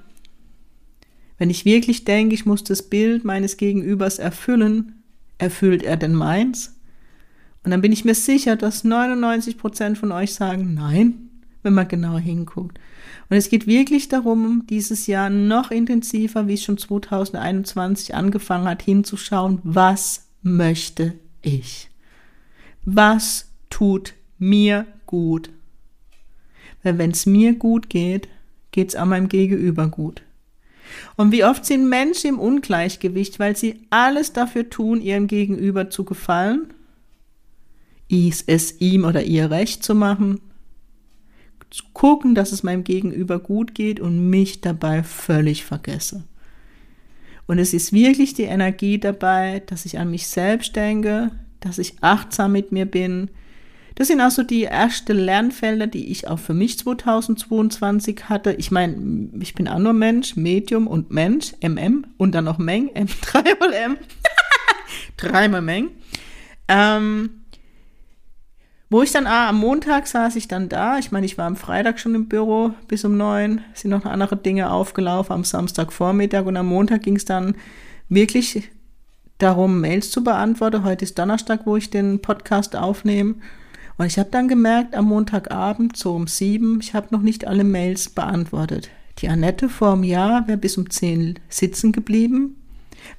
Wenn 1.37 1.49
ich 1.49 1.65
wirklich 1.65 2.05
denke, 2.05 2.35
ich 2.35 2.45
muss 2.45 2.63
das 2.63 2.83
Bild 2.83 3.25
meines 3.25 3.57
Gegenübers 3.57 4.19
erfüllen, 4.19 5.03
erfüllt 5.37 5.83
er 5.83 5.97
denn 5.97 6.13
meins? 6.13 6.75
Und 7.63 7.71
dann 7.71 7.81
bin 7.81 7.91
ich 7.91 8.05
mir 8.05 8.15
sicher, 8.15 8.55
dass 8.55 8.83
99 8.83 9.57
Prozent 9.57 9.97
von 9.97 10.11
euch 10.11 10.33
sagen, 10.33 10.73
nein, 10.73 11.30
wenn 11.63 11.73
man 11.73 11.87
genauer 11.87 12.19
hinguckt. 12.19 12.79
Und 13.29 13.37
es 13.37 13.49
geht 13.49 13.67
wirklich 13.67 14.09
darum, 14.09 14.65
dieses 14.69 15.07
Jahr 15.07 15.29
noch 15.29 15.71
intensiver, 15.71 16.47
wie 16.47 16.55
es 16.55 16.63
schon 16.63 16.77
2021 16.77 18.15
angefangen 18.15 18.67
hat, 18.67 18.81
hinzuschauen, 18.81 19.59
was 19.63 20.27
möchte 20.41 21.13
ich? 21.41 21.89
Was 22.83 23.49
tut 23.69 24.13
mir 24.37 24.85
gut? 25.05 25.49
Weil 26.83 26.97
wenn 26.97 27.11
es 27.11 27.25
mir 27.25 27.53
gut 27.53 27.89
geht, 27.89 28.27
geht 28.71 28.89
es 28.89 28.95
auch 28.95 29.05
meinem 29.05 29.29
Gegenüber 29.29 29.87
gut. 29.87 30.23
Und 31.15 31.31
wie 31.31 31.45
oft 31.45 31.65
sind 31.65 31.87
Menschen 31.87 32.31
im 32.31 32.39
Ungleichgewicht, 32.39 33.39
weil 33.39 33.55
sie 33.55 33.85
alles 33.89 34.33
dafür 34.33 34.69
tun, 34.69 35.01
ihrem 35.01 35.27
Gegenüber 35.27 35.89
zu 35.89 36.03
gefallen, 36.03 36.73
es 38.09 38.81
ihm 38.81 39.05
oder 39.05 39.23
ihr 39.23 39.49
recht 39.51 39.83
zu 39.83 39.95
machen, 39.95 40.41
zu 41.71 41.85
gucken, 41.93 42.35
dass 42.35 42.51
es 42.51 42.63
meinem 42.63 42.83
Gegenüber 42.83 43.39
gut 43.39 43.73
geht 43.73 43.99
und 43.99 44.29
mich 44.29 44.61
dabei 44.61 45.03
völlig 45.03 45.65
vergesse. 45.65 46.23
Und 47.47 47.59
es 47.59 47.73
ist 47.73 47.91
wirklich 47.91 48.33
die 48.33 48.43
Energie 48.43 48.99
dabei, 48.99 49.63
dass 49.65 49.85
ich 49.85 49.97
an 49.97 50.11
mich 50.11 50.27
selbst 50.27 50.75
denke, 50.75 51.31
dass 51.59 51.79
ich 51.79 51.95
achtsam 52.01 52.51
mit 52.51 52.71
mir 52.71 52.85
bin. 52.85 53.29
Das 53.95 54.07
sind 54.07 54.21
also 54.21 54.43
die 54.43 54.65
ersten 54.65 55.17
Lernfelder, 55.17 55.87
die 55.87 56.11
ich 56.11 56.27
auch 56.27 56.39
für 56.39 56.53
mich 56.53 56.77
2022 56.79 58.29
hatte. 58.29 58.53
Ich 58.53 58.71
meine, 58.71 59.29
ich 59.39 59.53
bin 59.53 59.67
auch 59.67 59.79
nur 59.79 59.93
Mensch, 59.93 60.35
Medium 60.35 60.87
und 60.87 61.11
Mensch, 61.11 61.53
MM 61.61 62.05
und 62.17 62.33
dann 62.33 62.45
noch 62.45 62.57
Meng, 62.57 62.89
M, 62.93 63.07
dreimal 63.21 63.73
M, 63.73 63.97
dreimal 65.17 65.61
Meng. 65.61 65.89
Ähm, 66.67 67.40
wo 68.91 69.01
ich 69.01 69.13
dann, 69.13 69.25
ah, 69.25 69.47
am 69.47 69.57
Montag 69.57 70.05
saß 70.05 70.35
ich 70.35 70.49
dann 70.49 70.67
da. 70.67 70.99
Ich 70.99 71.13
meine, 71.13 71.25
ich 71.25 71.37
war 71.37 71.45
am 71.45 71.55
Freitag 71.55 71.97
schon 71.97 72.13
im 72.13 72.27
Büro 72.27 72.73
bis 72.89 73.05
um 73.05 73.15
neun, 73.15 73.61
sind 73.73 73.89
noch 73.89 74.03
andere 74.03 74.35
Dinge 74.35 74.69
aufgelaufen 74.69 75.31
am 75.33 75.45
Samstagvormittag 75.45 76.45
und 76.45 76.57
am 76.57 76.67
Montag 76.67 77.03
ging 77.03 77.15
es 77.15 77.23
dann 77.23 77.55
wirklich 78.09 78.69
darum, 79.37 79.79
Mails 79.79 80.11
zu 80.11 80.25
beantworten. 80.25 80.83
Heute 80.83 81.05
ist 81.05 81.17
Donnerstag, 81.17 81.61
wo 81.65 81.77
ich 81.77 81.89
den 81.89 82.21
Podcast 82.21 82.75
aufnehme. 82.75 83.35
Und 83.97 84.07
ich 84.07 84.19
habe 84.19 84.29
dann 84.29 84.49
gemerkt, 84.49 84.93
am 84.93 85.05
Montagabend, 85.05 85.95
so 85.95 86.13
um 86.13 86.27
sieben, 86.27 86.79
ich 86.81 86.93
habe 86.93 87.07
noch 87.11 87.21
nicht 87.21 87.47
alle 87.47 87.63
Mails 87.63 88.09
beantwortet. 88.09 88.89
Die 89.19 89.29
Annette 89.29 89.69
vor 89.69 89.93
einem 89.93 90.03
Jahr 90.03 90.49
wäre 90.49 90.57
bis 90.57 90.77
um 90.77 90.89
zehn 90.89 91.39
sitzen 91.47 91.93
geblieben, 91.93 92.57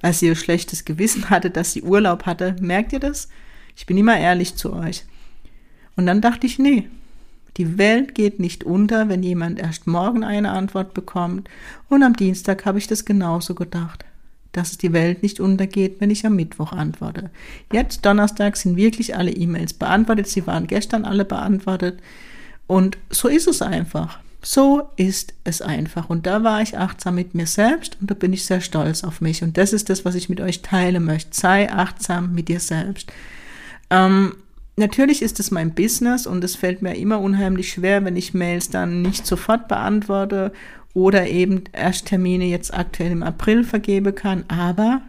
weil 0.03 0.13
sie 0.13 0.27
ihr 0.27 0.37
schlechtes 0.37 0.85
Gewissen 0.85 1.31
hatte, 1.31 1.49
dass 1.49 1.73
sie 1.73 1.81
Urlaub 1.81 2.27
hatte. 2.27 2.57
Merkt 2.61 2.93
ihr 2.93 3.01
das? 3.01 3.31
Ich 3.75 3.87
bin 3.87 3.97
immer 3.97 4.19
ehrlich 4.19 4.55
zu 4.57 4.75
euch. 4.75 5.07
Und 5.97 6.07
dann 6.07 6.21
dachte 6.21 6.47
ich, 6.47 6.59
nee, 6.59 6.89
die 7.57 7.77
Welt 7.77 8.15
geht 8.15 8.41
nicht 8.41 8.65
unter, 8.65 9.09
wenn 9.09 9.23
jemand 9.23 9.59
erst 9.59 9.87
morgen 9.87 10.25
eine 10.25 10.53
Antwort 10.53 10.95
bekommt. 10.95 11.49
Und 11.89 12.03
am 12.03 12.17
Dienstag 12.17 12.65
habe 12.65 12.79
ich 12.79 12.87
das 12.87 13.05
genauso 13.05 13.55
gedacht, 13.55 14.05
dass 14.53 14.79
die 14.79 14.93
Welt 14.93 15.23
nicht 15.23 15.41
untergeht, 15.41 15.97
wenn 16.01 16.11
ich 16.11 16.25
am 16.27 16.37
Mittwoch 16.37 16.73
antworte. 16.73 17.31
Jetzt, 17.73 18.05
Donnerstag, 18.05 18.57
sind 18.57 18.77
wirklich 18.77 19.17
alle 19.17 19.31
E-Mails 19.31 19.75
beantwortet. 19.75 20.29
Sie 20.29 20.47
waren 20.47 20.67
gestern 20.67 21.05
alle 21.05 21.25
beantwortet. 21.25 22.01
Und 22.67 22.97
so 23.11 23.29
ist 23.29 23.49
es 23.49 23.61
einfach. 23.61 24.19
So 24.43 24.89
ist 24.97 25.35
es 25.45 25.63
einfach. 25.63 26.11
Und 26.11 26.27
da 26.27 26.43
war 26.43 26.63
ich 26.63 26.77
achtsam 26.77 27.15
mit 27.15 27.35
mir 27.35 27.47
selbst 27.47 27.97
und 28.01 28.11
da 28.11 28.15
bin 28.15 28.33
ich 28.33 28.45
sehr 28.45 28.61
stolz 28.61 29.05
auf 29.05 29.21
mich. 29.21 29.43
Und 29.43 29.57
das 29.57 29.73
ist 29.73 29.89
das, 29.89 30.05
was 30.05 30.17
ich 30.17 30.29
mit 30.29 30.41
euch 30.41 30.63
teilen 30.63 31.05
möchte. 31.05 31.39
Sei 31.39 31.71
achtsam 31.71 32.35
mit 32.35 32.49
dir 32.49 32.61
selbst. 32.61 33.13
Ähm, 33.89 34.35
natürlich 34.77 35.23
ist 35.23 35.41
es 35.41 35.51
mein 35.51 35.75
Business 35.75 36.27
und 36.27 36.43
es 36.45 36.57
fällt 36.57 36.83
mir 36.83 36.97
immer 36.97 37.21
unheimlich 37.21 37.71
schwer, 37.71 38.05
wenn 38.05 38.17
ich 38.17 38.35
Mails 38.35 38.71
dann 38.71 39.03
nicht 39.03 39.27
sofort 39.27 39.69
beantworte 39.69 40.53
oder 40.95 41.27
eben 41.29 41.65
erst 41.73 42.07
Termine 42.07 42.45
jetzt 42.45 42.75
aktuell 42.75 43.13
im 43.13 43.23
April 43.23 43.65
vergebe 43.65 44.13
kann. 44.13 44.45
Aber 44.49 45.03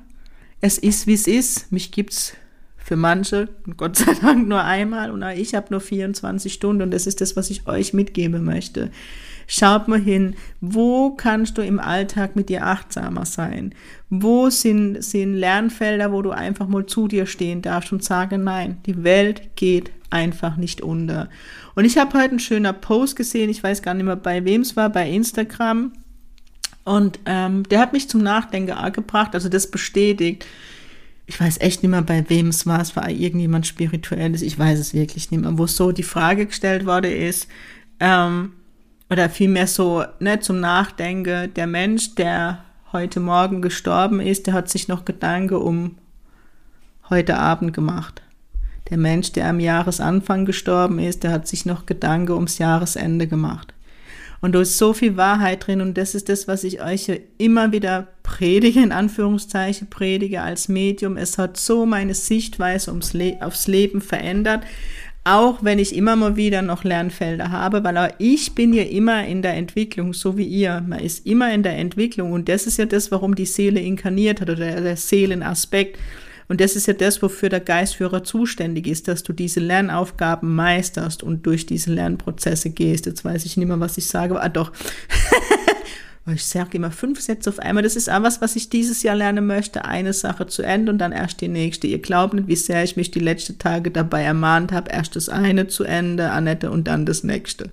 es 0.62 0.78
ist, 0.78 1.08
wie 1.08 1.14
es 1.14 1.28
ist. 1.28 1.72
Mich 1.72 1.92
gibt's 1.92 2.36
für 2.78 2.96
manche, 2.98 3.50
Gott 3.78 3.96
sei 3.96 4.14
Dank, 4.14 4.48
nur 4.48 4.64
einmal 4.64 5.12
und 5.12 5.24
ich 5.24 5.56
habe 5.56 5.68
nur 5.72 5.80
24 5.80 6.52
Stunden 6.52 6.82
und 6.82 6.92
das 6.92 7.08
ist 7.08 7.22
das, 7.22 7.36
was 7.36 7.50
ich 7.50 7.66
euch 7.68 7.94
mitgeben 7.94 8.44
möchte. 8.44 8.92
Schaut 9.48 9.88
mal 9.88 10.00
hin, 10.00 10.36
wo 10.62 11.12
kannst 11.12 11.58
du 11.58 11.62
im 11.62 11.80
Alltag 11.80 12.36
mit 12.36 12.50
dir 12.50 12.66
achtsamer 12.66 13.26
sein? 13.26 13.74
Wo 14.10 14.50
sind, 14.50 15.04
sind 15.04 15.36
Lernfelder, 15.36 16.12
wo 16.12 16.22
du 16.22 16.32
einfach 16.32 16.68
mal 16.68 16.86
zu 16.86 17.08
dir 17.08 17.26
stehen 17.26 17.62
darfst 17.62 17.92
und 17.92 18.04
sagen, 18.04 18.44
nein, 18.44 18.78
die 18.86 19.04
Welt 19.04 19.56
geht 19.56 19.92
einfach 20.10 20.58
nicht 20.58 20.82
unter. 20.82 21.30
Und 21.76 21.86
ich 21.86 21.98
habe 21.98 22.18
heute 22.18 22.30
einen 22.30 22.40
schönen 22.40 22.74
Post 22.80 23.16
gesehen, 23.16 23.50
ich 23.50 23.64
weiß 23.64 23.82
gar 23.82 23.94
nicht 23.94 24.06
mehr, 24.06 24.16
bei 24.16 24.46
wem 24.46 24.62
es 24.62 24.76
war, 24.76 24.90
bei 24.90 25.10
Instagram. 25.10 25.92
Und 26.86 27.20
ähm, 27.26 27.64
der 27.64 27.80
hat 27.80 27.94
mich 27.94 28.10
zum 28.10 28.22
Nachdenken 28.22 28.76
gebracht, 28.94 29.34
also 29.34 29.50
das 29.50 29.72
bestätigt. 29.72 30.46
Ich 31.26 31.40
weiß 31.40 31.62
echt 31.62 31.82
nicht 31.82 31.92
mehr, 31.92 32.02
bei 32.02 32.30
wem 32.30 32.50
es 32.50 32.66
war. 32.68 32.82
Es 32.82 32.96
war 32.96 33.10
irgendjemand 33.10 33.66
Spirituelles, 33.66 34.42
ich 34.42 34.60
weiß 34.60 34.80
es 34.80 34.94
wirklich 34.94 35.32
nicht 35.32 35.42
mehr, 35.42 35.58
wo 35.58 35.66
so 35.66 35.92
die 35.92 36.04
Frage 36.04 36.46
gestellt 36.46 36.86
wurde 36.86 37.14
ist, 37.14 37.48
ähm, 38.00 38.52
oder 39.14 39.30
vielmehr 39.30 39.68
so 39.68 40.04
ne, 40.20 40.40
zum 40.40 40.60
Nachdenken, 40.60 41.54
der 41.54 41.68
Mensch, 41.68 42.16
der 42.16 42.64
heute 42.92 43.20
Morgen 43.20 43.62
gestorben 43.62 44.20
ist, 44.20 44.48
der 44.48 44.56
hat 44.56 44.70
sich 44.70 44.88
noch 44.88 45.06
Gedanken 45.06 45.58
um 45.58 45.98
heute 47.12 47.38
Abend 47.38 47.74
gemacht. 47.74 48.24
Der 48.90 48.98
Mensch, 48.98 49.32
der 49.32 49.50
am 49.50 49.60
Jahresanfang 49.60 50.46
gestorben 50.46 50.98
ist, 50.98 51.24
der 51.24 51.32
hat 51.32 51.48
sich 51.48 51.64
noch 51.64 51.86
Gedanken 51.86 52.32
ums 52.32 52.58
Jahresende 52.58 53.28
gemacht. 53.28 53.76
Und 54.42 54.56
da 54.56 54.62
ist 54.62 54.80
so 54.80 54.94
viel 54.94 55.16
Wahrheit 55.16 55.68
drin 55.68 55.80
und 55.80 55.96
das 55.96 56.16
ist 56.16 56.28
das, 56.28 56.48
was 56.48 56.64
ich 56.64 56.82
euch 56.82 57.22
immer 57.38 57.72
wieder 57.72 58.08
predige, 58.24 58.82
in 58.82 58.92
Anführungszeichen 58.92 59.92
predige 59.92 60.42
als 60.42 60.68
Medium. 60.70 61.18
Es 61.18 61.38
hat 61.38 61.56
so 61.58 61.86
meine 61.86 62.16
Sichtweise 62.16 62.90
ums 62.90 63.14
Le 63.14 63.38
aufs 63.42 63.68
Leben 63.68 64.02
verändert, 64.02 64.64
auch 65.26 65.64
wenn 65.64 65.80
ich 65.80 65.96
immer 65.96 66.16
mal 66.16 66.36
wieder 66.36 66.62
noch 66.62 66.84
Lernfelder 66.84 67.52
habe, 67.52 67.84
weil 67.84 67.98
auch 67.98 68.10
ich 68.18 68.56
bin 68.56 68.74
ja 68.74 68.84
immer 68.84 69.26
in 69.26 69.42
der 69.42 69.54
Entwicklung, 69.54 70.14
so 70.14 70.38
wie 70.38 70.44
ihr. 70.44 70.84
Man 70.86 71.00
ist 71.00 71.26
immer 71.26 71.54
in 71.54 71.64
der 71.64 71.78
Entwicklung 71.78 72.34
und 72.34 72.50
das 72.50 72.68
ist 72.68 72.78
ja 72.78 72.86
das, 72.86 73.12
warum 73.12 73.36
die 73.36 73.46
Seele 73.46 73.80
inkarniert 73.80 74.42
hat 74.42 74.50
oder 74.50 74.82
der 74.82 74.98
Seelenaspekt. 74.98 75.98
Und 76.50 76.60
das 76.60 76.76
ist 76.76 76.88
ja 76.88 76.94
das, 76.94 77.22
wofür 77.22 77.48
der 77.48 77.62
Geistführer 77.62 78.24
zuständig 78.24 78.88
ist, 78.88 79.08
dass 79.08 79.24
du 79.24 79.32
diese 79.32 79.62
Lernaufgaben 79.62 80.54
meisterst 80.54 81.24
und 81.24 81.46
durch 81.46 81.66
diese 81.66 81.94
Lernprozesse 81.94 82.70
gehst. 82.70 83.06
Jetzt 83.06 83.24
weiß 83.24 83.46
ich 83.46 83.56
nicht 83.56 83.68
mehr, 83.68 83.80
was 83.80 83.98
ich 83.98 84.08
sage. 84.08 84.40
Ah, 84.42 84.50
doch. 84.50 84.74
ich 86.32 86.46
sage 86.46 86.78
immer 86.78 86.92
fünf 86.92 87.20
Sätze 87.20 87.50
auf 87.50 87.60
einmal. 87.60 87.84
Das 87.84 87.98
ist 87.98 88.10
auch 88.10 88.24
was, 88.24 88.40
was 88.40 88.56
ich 88.56 88.70
dieses 88.70 89.04
Jahr 89.04 89.16
lernen 89.16 89.46
möchte. 89.46 89.84
Eine 89.84 90.14
Sache 90.14 90.48
zu 90.48 90.62
Ende 90.62 90.92
und 90.92 91.00
dann 91.00 91.12
erst 91.12 91.42
die 91.42 91.50
nächste. 91.50 91.88
Ihr 91.88 92.02
glaubt 92.02 92.34
nicht, 92.34 92.48
wie 92.48 92.56
sehr 92.56 92.84
ich 92.84 92.96
mich 92.96 93.12
die 93.12 93.20
letzten 93.20 93.60
Tage 93.60 93.92
dabei 93.92 94.24
ermahnt 94.24 94.72
habe. 94.72 94.90
Erst 94.90 95.18
das 95.18 95.28
eine 95.28 95.68
zu 95.68 95.84
Ende, 95.84 96.32
Annette, 96.32 96.72
und 96.72 96.88
dann 96.88 97.06
das 97.06 97.26
nächste. 97.26 97.70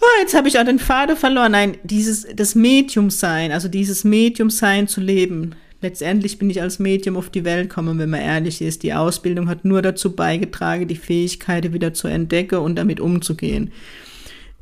Oh, 0.00 0.20
jetzt 0.20 0.34
habe 0.34 0.48
ich 0.48 0.58
auch 0.58 0.64
den 0.64 0.80
Faden 0.80 1.16
verloren. 1.16 1.52
Nein, 1.52 1.76
dieses, 1.84 2.26
das 2.34 2.56
Medium 2.56 3.10
sein, 3.10 3.52
also 3.52 3.68
dieses 3.68 4.02
Medium 4.02 4.50
sein 4.50 4.88
zu 4.88 5.00
leben. 5.00 5.54
Letztendlich 5.80 6.38
bin 6.38 6.50
ich 6.50 6.60
als 6.60 6.80
Medium 6.80 7.16
auf 7.16 7.30
die 7.30 7.44
Welt 7.44 7.68
gekommen, 7.68 7.98
wenn 8.00 8.10
man 8.10 8.20
ehrlich 8.20 8.62
ist. 8.62 8.82
Die 8.82 8.94
Ausbildung 8.94 9.48
hat 9.48 9.64
nur 9.64 9.80
dazu 9.80 10.16
beigetragen, 10.16 10.88
die 10.88 10.96
Fähigkeiten 10.96 11.72
wieder 11.72 11.94
zu 11.94 12.08
entdecken 12.08 12.58
und 12.58 12.76
damit 12.76 12.98
umzugehen. 12.98 13.70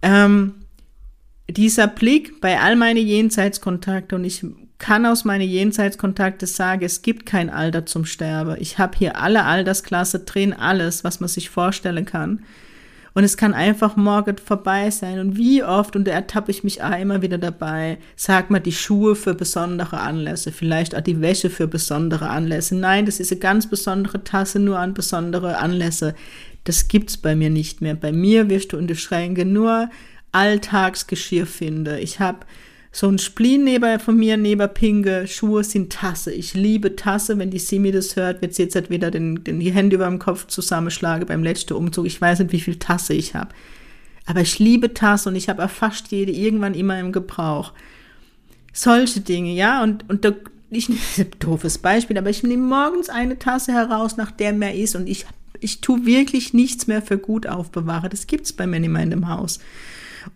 Ähm, 0.03 0.55
dieser 1.51 1.87
Blick 1.89 2.41
bei 2.41 2.61
all 2.61 2.77
meine 2.77 3.01
Jenseitskontakte 3.01 4.17
und 4.17 4.25
ich 4.25 4.45
kann 4.79 5.07
aus 5.07 5.25
meinen 5.25 5.49
Jenseitskontakte 5.49 6.47
sagen, 6.47 6.85
es 6.85 7.03
gibt 7.03 7.25
kein 7.25 7.51
Alter 7.51 7.87
zum 7.87 8.05
Sterben. 8.05 8.57
Ich 8.59 8.79
habe 8.79 8.99
hier 8.99 9.17
alle 9.17 9.45
Altersklasse 9.45 10.21
drin, 10.21 10.53
alles, 10.53 11.05
was 11.05 11.21
man 11.21 11.29
sich 11.29 11.51
vorstellen 11.51 12.05
kann. 12.05 12.41
Und 13.15 13.25
es 13.25 13.37
kann 13.37 13.55
einfach 13.55 13.97
morgen 13.97 14.39
vorbei 14.39 14.91
sein. 14.91 15.21
Und 15.21 15.37
wie 15.37 15.63
oft, 15.63 15.95
und 15.95 16.07
da 16.09 16.13
ertappe 16.13 16.51
ich 16.51 16.65
mich 16.65 16.83
auch 16.83 16.99
immer 16.99 17.23
wieder 17.23 17.39
dabei, 17.39 17.99
sagt 18.17 18.51
man 18.51 18.63
die 18.63 18.73
Schuhe 18.73 19.15
für 19.15 19.35
besondere 19.35 20.01
Anlässe, 20.01 20.51
vielleicht 20.51 20.97
auch 20.97 21.03
die 21.03 21.21
Wäsche 21.21 21.51
für 21.51 21.69
besondere 21.69 22.29
Anlässe. 22.31 22.75
Nein, 22.75 23.07
das 23.07 23.21
ist 23.21 23.31
eine 23.31 23.41
ganz 23.41 23.69
besondere 23.69 24.25
Tasse 24.25 24.59
nur 24.59 24.79
an 24.79 24.95
besondere 24.95 25.59
Anlässe. 25.59 26.15
Das 26.65 26.89
gibt's 26.89 27.17
bei 27.17 27.37
mir 27.37 27.51
nicht 27.51 27.83
mehr. 27.83 27.95
Bei 27.95 28.13
mir 28.13 28.49
wirst 28.49 28.73
du 28.73 28.79
in 28.79 28.87
die 28.87 28.97
Schränke 28.97 29.45
nur 29.45 29.91
Alltagsgeschirr 30.33 31.47
finde. 31.47 32.01
Ich 32.01 32.21
habe 32.21 32.41
so 32.95 33.09
ein 33.09 33.19
Spleen 33.19 33.65
neben 33.65 33.99
von 34.01 34.17
mir, 34.17 34.37
neben 34.37 34.69
Pinge, 34.75 35.27
Schuhe 35.27 35.65
sind 35.65 35.93
Tasse. 35.93 36.31
Ich 36.33 36.53
liebe 36.53 36.95
Tasse. 36.95 37.39
Wenn 37.39 37.51
die 37.51 37.59
Simi 37.59 37.91
das 37.91 38.17
hört, 38.17 38.43
wird 38.43 38.55
sie 38.55 38.65
jetzt 38.65 38.75
halt 38.75 38.91
wieder 38.91 39.11
den, 39.11 39.43
den, 39.45 39.61
die 39.61 39.73
Hände 39.73 39.97
über 39.97 40.07
dem 40.07 40.19
Kopf 40.19 40.47
zusammenschlagen 40.47 41.27
beim 41.27 41.43
letzten 41.43 41.73
Umzug. 41.73 42.07
Ich 42.07 42.21
weiß 42.21 42.41
nicht, 42.41 42.53
wie 42.53 42.61
viel 42.61 42.77
Tasse 42.77 43.15
ich 43.15 43.35
habe. 43.35 43.49
Aber 44.27 44.43
ich 44.43 44.59
liebe 44.59 44.93
Tasse 44.93 45.31
und 45.31 45.37
ich 45.37 45.49
habe 45.49 45.67
fast 45.69 46.09
jede 46.09 46.33
irgendwann 46.33 46.75
immer 46.75 47.01
im 47.01 47.13
Gebrauch. 47.13 47.73
Solche 48.75 49.21
Dinge, 49.21 49.53
ja. 49.53 49.83
Und, 49.83 50.09
und 50.11 50.25
da, 50.27 50.33
ich 50.69 50.91
doofes 51.39 51.79
Beispiel, 51.79 52.19
aber 52.19 52.31
ich 52.31 52.43
nehme 52.43 52.67
morgens 52.67 53.09
eine 53.09 53.39
Tasse 53.39 53.73
heraus, 53.73 54.19
nach 54.19 54.31
der 54.31 54.53
mehr 54.53 54.75
ist 54.75 54.97
und 54.97 55.09
ich, 55.09 55.25
ich 55.61 55.81
tue 55.81 56.05
wirklich 56.05 56.53
nichts 56.53 56.87
mehr 56.87 57.01
für 57.01 57.17
gut 57.17 57.47
aufbewahre. 57.47 58.11
Das 58.11 58.27
gibt 58.27 58.45
es 58.45 58.53
bei 58.53 58.67
mir 58.67 58.81
nicht 58.81 58.91
mehr 58.91 59.03
in 59.03 59.11
dem 59.11 59.29
Haus. 59.29 59.61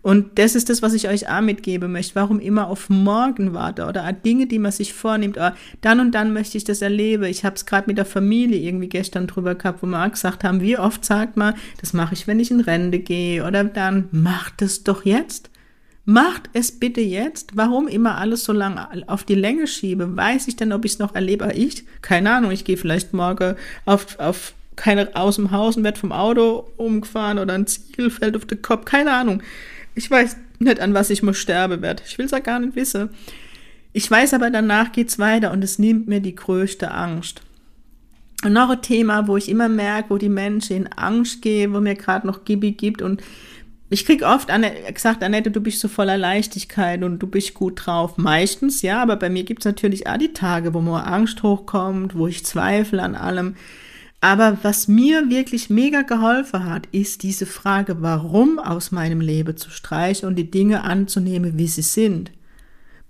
Und 0.01 0.39
das 0.39 0.55
ist 0.55 0.69
das, 0.69 0.81
was 0.81 0.93
ich 0.93 1.07
euch 1.07 1.29
auch 1.29 1.41
mitgeben 1.41 1.91
möchte. 1.91 2.15
Warum 2.15 2.39
immer 2.39 2.67
auf 2.67 2.89
morgen 2.89 3.53
warte 3.53 3.85
oder 3.85 4.11
Dinge, 4.13 4.47
die 4.47 4.59
man 4.59 4.71
sich 4.71 4.93
vornimmt. 4.93 5.37
Oder 5.37 5.55
dann 5.81 5.99
und 5.99 6.11
dann 6.11 6.33
möchte 6.33 6.57
ich 6.57 6.63
das 6.63 6.81
erleben. 6.81 7.23
Ich 7.25 7.45
habe 7.45 7.55
es 7.55 7.65
gerade 7.65 7.87
mit 7.87 7.97
der 7.97 8.05
Familie 8.05 8.59
irgendwie 8.59 8.89
gestern 8.89 9.27
drüber 9.27 9.55
gehabt, 9.55 9.83
wo 9.83 9.87
wir 9.87 10.03
auch 10.03 10.11
gesagt 10.11 10.43
haben, 10.43 10.61
wie 10.61 10.77
oft 10.77 11.05
sagt 11.05 11.37
man, 11.37 11.55
das 11.81 11.93
mache 11.93 12.13
ich, 12.13 12.27
wenn 12.27 12.39
ich 12.39 12.51
in 12.51 12.61
Rente 12.61 12.99
gehe. 12.99 13.45
Oder 13.45 13.63
dann, 13.63 14.09
macht 14.11 14.61
es 14.61 14.83
doch 14.83 15.05
jetzt. 15.05 15.49
Macht 16.09 16.49
es 16.53 16.71
bitte 16.71 17.01
jetzt. 17.01 17.57
Warum 17.57 17.89
immer 17.89 18.17
alles 18.17 18.45
so 18.45 18.53
lange 18.53 18.87
auf 19.07 19.25
die 19.25 19.35
Länge 19.35 19.67
schiebe? 19.67 20.15
Weiß 20.15 20.47
ich 20.47 20.55
denn, 20.55 20.71
ob 20.71 20.85
ich 20.85 20.93
es 20.93 20.99
noch 20.99 21.15
erlebe? 21.15 21.51
Ich? 21.53 21.85
Keine 22.01 22.31
Ahnung. 22.31 22.51
Ich 22.51 22.63
gehe 22.63 22.77
vielleicht 22.77 23.13
morgen 23.13 23.55
auf, 23.85 24.17
auf 24.17 24.53
keine 24.77 25.13
aus 25.15 25.35
dem 25.35 25.51
Haus 25.51 25.75
und 25.75 25.83
werde 25.83 25.99
vom 25.99 26.13
Auto 26.13 26.69
umgefahren 26.77 27.39
oder 27.39 27.55
ein 27.55 27.67
Ziegel 27.67 28.09
fällt 28.09 28.37
auf 28.37 28.45
den 28.45 28.61
Kopf. 28.61 28.85
Keine 28.85 29.11
Ahnung. 29.11 29.41
Ich 29.97 30.11
weiß 30.11 30.37
nicht, 30.59 30.79
an 30.79 30.93
was 30.93 31.09
ich 31.09 31.23
mal 31.23 31.33
sterben 31.33 31.81
werde. 31.81 32.03
Ich 32.05 32.19
will 32.19 32.25
es 32.25 32.31
ja 32.31 32.37
gar 32.37 32.59
nicht 32.59 32.75
wissen. 32.75 33.09
Ich 33.93 34.09
weiß 34.09 34.35
aber, 34.35 34.51
danach 34.51 34.91
geht 34.91 35.09
es 35.09 35.17
weiter 35.17 35.51
und 35.51 35.63
es 35.63 35.79
nimmt 35.79 36.07
mir 36.07 36.19
die 36.19 36.35
größte 36.35 36.91
Angst. 36.91 37.41
Und 38.43 38.53
noch 38.53 38.69
ein 38.69 38.83
Thema, 38.83 39.27
wo 39.27 39.37
ich 39.37 39.49
immer 39.49 39.69
merke, 39.69 40.11
wo 40.11 40.19
die 40.19 40.29
Menschen 40.29 40.77
in 40.77 40.87
Angst 40.87 41.41
gehen, 41.41 41.73
wo 41.73 41.79
mir 41.79 41.95
gerade 41.95 42.27
noch 42.27 42.45
Gibi 42.45 42.73
gibt 42.73 43.01
und 43.01 43.23
ich 43.89 44.05
krieg 44.05 44.21
oft 44.21 44.49
gesagt, 44.93 45.23
Annette, 45.23 45.49
du 45.49 45.61
bist 45.61 45.79
so 45.79 45.87
voller 45.87 46.17
Leichtigkeit 46.17 47.03
und 47.03 47.19
du 47.19 47.25
bist 47.25 47.53
gut 47.53 47.85
drauf. 47.85 48.17
Meistens, 48.17 48.81
ja, 48.81 49.01
aber 49.01 49.15
bei 49.15 49.29
mir 49.29 49.45
gibt 49.45 49.61
es 49.61 49.65
natürlich 49.65 50.07
auch 50.07 50.17
die 50.17 50.33
Tage, 50.33 50.73
wo 50.73 50.81
mir 50.81 51.07
Angst 51.07 51.41
hochkommt, 51.41 52.13
wo 52.13 52.27
ich 52.27 52.45
zweifle 52.45 53.01
an 53.01 53.15
allem. 53.15 53.55
Aber 54.19 54.57
was 54.63 54.87
mir 54.87 55.29
wirklich 55.29 55.69
mega 55.69 56.01
geholfen 56.01 56.65
hat, 56.65 56.87
ist 56.87 57.21
diese 57.21 57.45
Frage, 57.45 58.01
warum 58.01 58.57
aus 58.57 58.91
meinem 58.91 59.21
Leben 59.21 59.57
zu 59.57 59.69
streichen 59.69 60.27
und 60.27 60.35
die 60.35 60.49
Dinge 60.49 60.83
anzunehmen, 60.83 61.57
wie 61.57 61.67
sie 61.67 61.83
sind. 61.83 62.31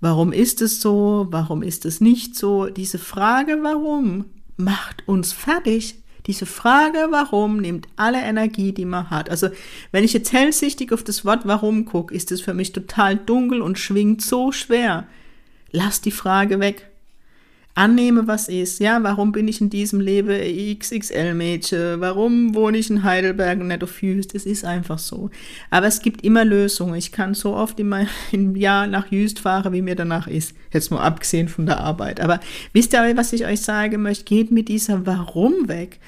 Warum 0.00 0.32
ist 0.32 0.60
es 0.62 0.80
so? 0.80 1.26
Warum 1.30 1.62
ist 1.62 1.86
es 1.86 2.00
nicht 2.00 2.36
so? 2.36 2.66
Diese 2.66 2.98
Frage, 2.98 3.58
warum, 3.62 4.26
macht 4.56 5.08
uns 5.08 5.32
fertig. 5.32 5.96
Diese 6.26 6.44
Frage, 6.44 7.08
warum, 7.10 7.56
nimmt 7.56 7.88
alle 7.96 8.20
Energie, 8.20 8.72
die 8.72 8.84
man 8.84 9.08
hat. 9.08 9.30
Also, 9.30 9.48
wenn 9.92 10.04
ich 10.04 10.12
jetzt 10.12 10.32
hellsichtig 10.32 10.92
auf 10.92 11.02
das 11.02 11.24
Wort 11.24 11.46
warum 11.46 11.86
gucke, 11.86 12.14
ist 12.14 12.30
es 12.30 12.42
für 12.42 12.52
mich 12.52 12.72
total 12.72 13.16
dunkel 13.16 13.62
und 13.62 13.78
schwingt 13.78 14.20
so 14.20 14.52
schwer. 14.52 15.06
Lass 15.72 16.02
die 16.02 16.10
Frage 16.10 16.60
weg. 16.60 16.90
Annehme, 17.78 18.26
was 18.26 18.48
ist. 18.48 18.80
Ja, 18.80 19.00
warum 19.04 19.30
bin 19.30 19.46
ich 19.46 19.60
in 19.60 19.70
diesem 19.70 20.00
Leben 20.00 20.36
XXL-Mädchen? 20.78 22.00
Warum 22.00 22.54
wohne 22.56 22.78
ich 22.78 22.90
in 22.90 23.04
Heidelberg 23.04 23.60
und 23.60 23.68
nicht 23.68 23.84
auf 23.84 24.02
Jüst? 24.02 24.34
Es 24.34 24.46
ist 24.46 24.64
einfach 24.64 24.98
so. 24.98 25.30
Aber 25.70 25.86
es 25.86 26.02
gibt 26.02 26.24
immer 26.24 26.44
Lösungen. 26.44 26.96
Ich 26.96 27.12
kann 27.12 27.34
so 27.34 27.54
oft 27.54 27.78
in 27.78 27.94
im 28.32 28.56
Jahr 28.56 28.88
nach 28.88 29.12
Jüst 29.12 29.38
fahren, 29.38 29.72
wie 29.72 29.82
mir 29.82 29.94
danach 29.94 30.26
ist. 30.26 30.56
Jetzt 30.72 30.90
mal 30.90 31.02
abgesehen 31.02 31.48
von 31.48 31.66
der 31.66 31.78
Arbeit. 31.78 32.20
Aber 32.20 32.40
wisst 32.72 32.94
ihr, 32.94 33.16
was 33.16 33.32
ich 33.32 33.46
euch 33.46 33.60
sagen 33.60 34.02
möchte? 34.02 34.24
Geht 34.24 34.50
mit 34.50 34.68
dieser 34.68 35.06
Warum 35.06 35.68
weg 35.68 36.00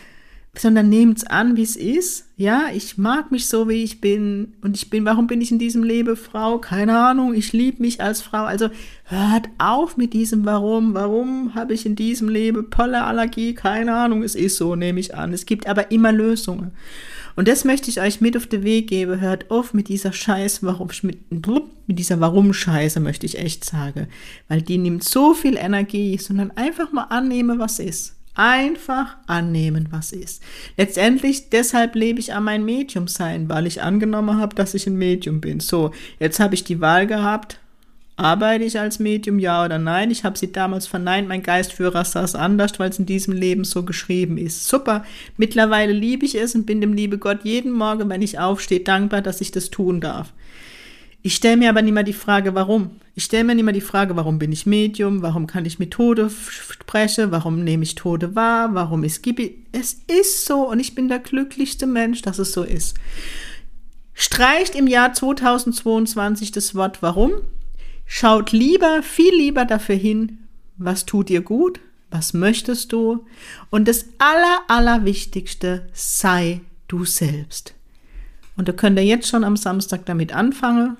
sondern 0.56 0.88
nehmt's 0.88 1.24
an, 1.24 1.56
wie 1.56 1.62
es 1.62 1.76
ist. 1.76 2.26
Ja, 2.36 2.64
ich 2.74 2.98
mag 2.98 3.30
mich 3.30 3.46
so, 3.46 3.68
wie 3.68 3.84
ich 3.84 4.00
bin. 4.00 4.54
Und 4.62 4.76
ich 4.76 4.90
bin, 4.90 5.04
warum 5.04 5.26
bin 5.26 5.40
ich 5.40 5.52
in 5.52 5.60
diesem 5.60 5.84
Leben 5.84 6.16
Frau? 6.16 6.58
Keine 6.58 6.98
Ahnung, 6.98 7.34
ich 7.34 7.52
liebe 7.52 7.82
mich 7.82 8.00
als 8.00 8.20
Frau. 8.20 8.44
Also 8.44 8.68
hört 9.04 9.48
auf 9.58 9.96
mit 9.96 10.12
diesem 10.12 10.44
Warum. 10.44 10.94
Warum 10.94 11.54
habe 11.54 11.72
ich 11.72 11.86
in 11.86 11.94
diesem 11.94 12.28
Leben 12.28 12.68
Pollenallergie? 12.68 13.54
Keine 13.54 13.94
Ahnung, 13.94 14.22
es 14.24 14.34
ist 14.34 14.56
so, 14.56 14.74
nehme 14.74 14.98
ich 14.98 15.14
an. 15.14 15.32
Es 15.32 15.46
gibt 15.46 15.68
aber 15.68 15.92
immer 15.92 16.10
Lösungen. 16.10 16.72
Und 17.36 17.46
das 17.46 17.64
möchte 17.64 17.88
ich 17.88 18.00
euch 18.00 18.20
mit 18.20 18.36
auf 18.36 18.46
den 18.46 18.64
Weg 18.64 18.88
geben. 18.88 19.20
Hört 19.20 19.52
auf 19.52 19.72
mit 19.72 19.88
dieser 19.88 20.12
Scheiß, 20.12 20.64
warum, 20.64 20.88
mit, 21.02 21.30
mit 21.30 21.98
dieser 21.98 22.18
Warum-Scheiße, 22.20 22.98
möchte 22.98 23.24
ich 23.24 23.38
echt 23.38 23.64
sagen. 23.64 24.08
Weil 24.48 24.62
die 24.62 24.78
nimmt 24.78 25.04
so 25.04 25.32
viel 25.32 25.56
Energie, 25.56 26.18
sondern 26.18 26.50
einfach 26.50 26.90
mal 26.90 27.04
annehmen, 27.04 27.60
was 27.60 27.78
ist. 27.78 28.16
Einfach 28.34 29.16
annehmen, 29.26 29.88
was 29.90 30.12
ist. 30.12 30.42
Letztendlich, 30.76 31.50
deshalb 31.50 31.96
lebe 31.96 32.20
ich 32.20 32.32
an 32.32 32.44
mein 32.44 32.64
Medium 32.64 33.08
sein, 33.08 33.48
weil 33.48 33.66
ich 33.66 33.82
angenommen 33.82 34.38
habe, 34.38 34.54
dass 34.54 34.74
ich 34.74 34.86
ein 34.86 34.96
Medium 34.96 35.40
bin. 35.40 35.60
So, 35.60 35.90
jetzt 36.20 36.38
habe 36.38 36.54
ich 36.54 36.62
die 36.62 36.80
Wahl 36.80 37.06
gehabt, 37.06 37.58
arbeite 38.16 38.64
ich 38.64 38.78
als 38.78 38.98
Medium, 38.98 39.38
ja 39.38 39.64
oder 39.64 39.78
nein. 39.78 40.10
Ich 40.10 40.24
habe 40.24 40.38
sie 40.38 40.52
damals 40.52 40.86
verneint, 40.86 41.26
mein 41.26 41.42
Geistführer 41.42 42.04
saß 42.04 42.34
anders, 42.36 42.78
weil 42.78 42.90
es 42.90 42.98
in 42.98 43.06
diesem 43.06 43.34
Leben 43.34 43.64
so 43.64 43.82
geschrieben 43.82 44.38
ist. 44.38 44.68
Super, 44.68 45.04
mittlerweile 45.36 45.92
liebe 45.92 46.24
ich 46.24 46.36
es 46.36 46.54
und 46.54 46.66
bin 46.66 46.80
dem 46.80 46.92
liebe 46.92 47.18
Gott 47.18 47.40
jeden 47.44 47.72
Morgen, 47.72 48.08
wenn 48.10 48.22
ich 48.22 48.38
aufstehe, 48.38 48.80
dankbar, 48.80 49.22
dass 49.22 49.40
ich 49.40 49.50
das 49.50 49.70
tun 49.70 50.00
darf. 50.00 50.32
Ich 51.22 51.34
stelle 51.34 51.56
mir 51.56 51.68
aber 51.68 51.82
nicht 51.82 51.92
mehr 51.92 52.02
die 52.02 52.12
Frage, 52.14 52.54
warum. 52.54 52.92
Ich 53.14 53.24
stelle 53.24 53.44
mir 53.44 53.54
nicht 53.54 53.64
mehr 53.64 53.74
die 53.74 53.82
Frage, 53.82 54.16
warum 54.16 54.38
bin 54.38 54.52
ich 54.52 54.64
Medium, 54.64 55.20
warum 55.20 55.46
kann 55.46 55.66
ich 55.66 55.78
mit 55.78 55.90
Tode 55.90 56.30
sprechen, 56.30 57.30
warum 57.30 57.62
nehme 57.62 57.82
ich 57.82 57.94
Tode 57.94 58.34
wahr, 58.34 58.74
warum 58.74 59.04
ist 59.04 59.22
Gibi. 59.22 59.66
Es 59.72 59.92
ist 60.06 60.46
so 60.46 60.70
und 60.70 60.80
ich 60.80 60.94
bin 60.94 61.08
der 61.08 61.18
glücklichste 61.18 61.86
Mensch, 61.86 62.22
dass 62.22 62.38
es 62.38 62.52
so 62.52 62.62
ist. 62.62 62.96
Streicht 64.14 64.74
im 64.74 64.86
Jahr 64.86 65.12
2022 65.12 66.52
das 66.52 66.74
Wort 66.74 67.02
warum. 67.02 67.32
Schaut 68.06 68.52
lieber, 68.52 69.02
viel 69.02 69.34
lieber 69.34 69.64
dafür 69.64 69.94
hin, 69.94 70.38
was 70.78 71.06
tut 71.06 71.28
dir 71.28 71.42
gut, 71.42 71.80
was 72.10 72.32
möchtest 72.32 72.92
du 72.92 73.26
und 73.70 73.86
das 73.86 74.06
aller, 74.18 74.60
allerwichtigste, 74.68 75.88
sei 75.92 76.60
du 76.88 77.04
selbst. 77.04 77.74
Und 78.56 78.68
da 78.68 78.72
könnt 78.72 78.98
ihr 78.98 79.04
jetzt 79.04 79.28
schon 79.28 79.44
am 79.44 79.56
Samstag 79.56 80.06
damit 80.06 80.34
anfangen. 80.34 80.96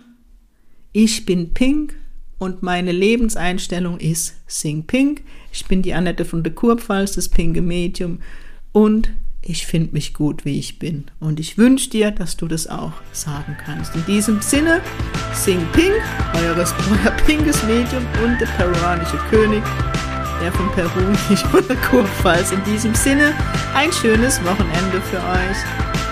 Ich 0.92 1.24
bin 1.24 1.54
Pink 1.54 1.94
und 2.38 2.64
meine 2.64 2.90
Lebenseinstellung 2.90 4.00
ist 4.00 4.34
Sing 4.48 4.88
Pink. 4.88 5.22
Ich 5.52 5.66
bin 5.66 5.82
die 5.82 5.94
Annette 5.94 6.24
von 6.24 6.42
der 6.42 6.52
Kurpfalz, 6.52 7.12
das 7.12 7.28
pinke 7.28 7.62
Medium 7.62 8.18
und 8.72 9.12
ich 9.40 9.66
finde 9.66 9.92
mich 9.92 10.14
gut, 10.14 10.44
wie 10.44 10.58
ich 10.58 10.80
bin. 10.80 11.04
Und 11.20 11.38
ich 11.38 11.56
wünsche 11.56 11.90
dir, 11.90 12.10
dass 12.10 12.36
du 12.36 12.48
das 12.48 12.66
auch 12.66 12.92
sagen 13.12 13.56
kannst. 13.64 13.94
In 13.94 14.04
diesem 14.04 14.42
Sinne, 14.42 14.80
Sing 15.32 15.64
Pink, 15.72 15.94
eures, 16.34 16.74
euer 16.90 17.12
pinkes 17.24 17.62
Medium 17.62 18.04
und 18.24 18.40
der 18.40 18.46
peruanische 18.46 19.18
König, 19.30 19.62
der 20.42 20.50
von 20.50 20.72
Peru, 20.72 21.08
nicht 21.30 21.46
von 21.46 21.66
der 21.68 21.76
Kurpfalz. 21.76 22.50
In 22.50 22.64
diesem 22.64 22.96
Sinne, 22.96 23.32
ein 23.74 23.92
schönes 23.92 24.42
Wochenende 24.44 25.00
für 25.02 25.18
euch. 25.18 26.09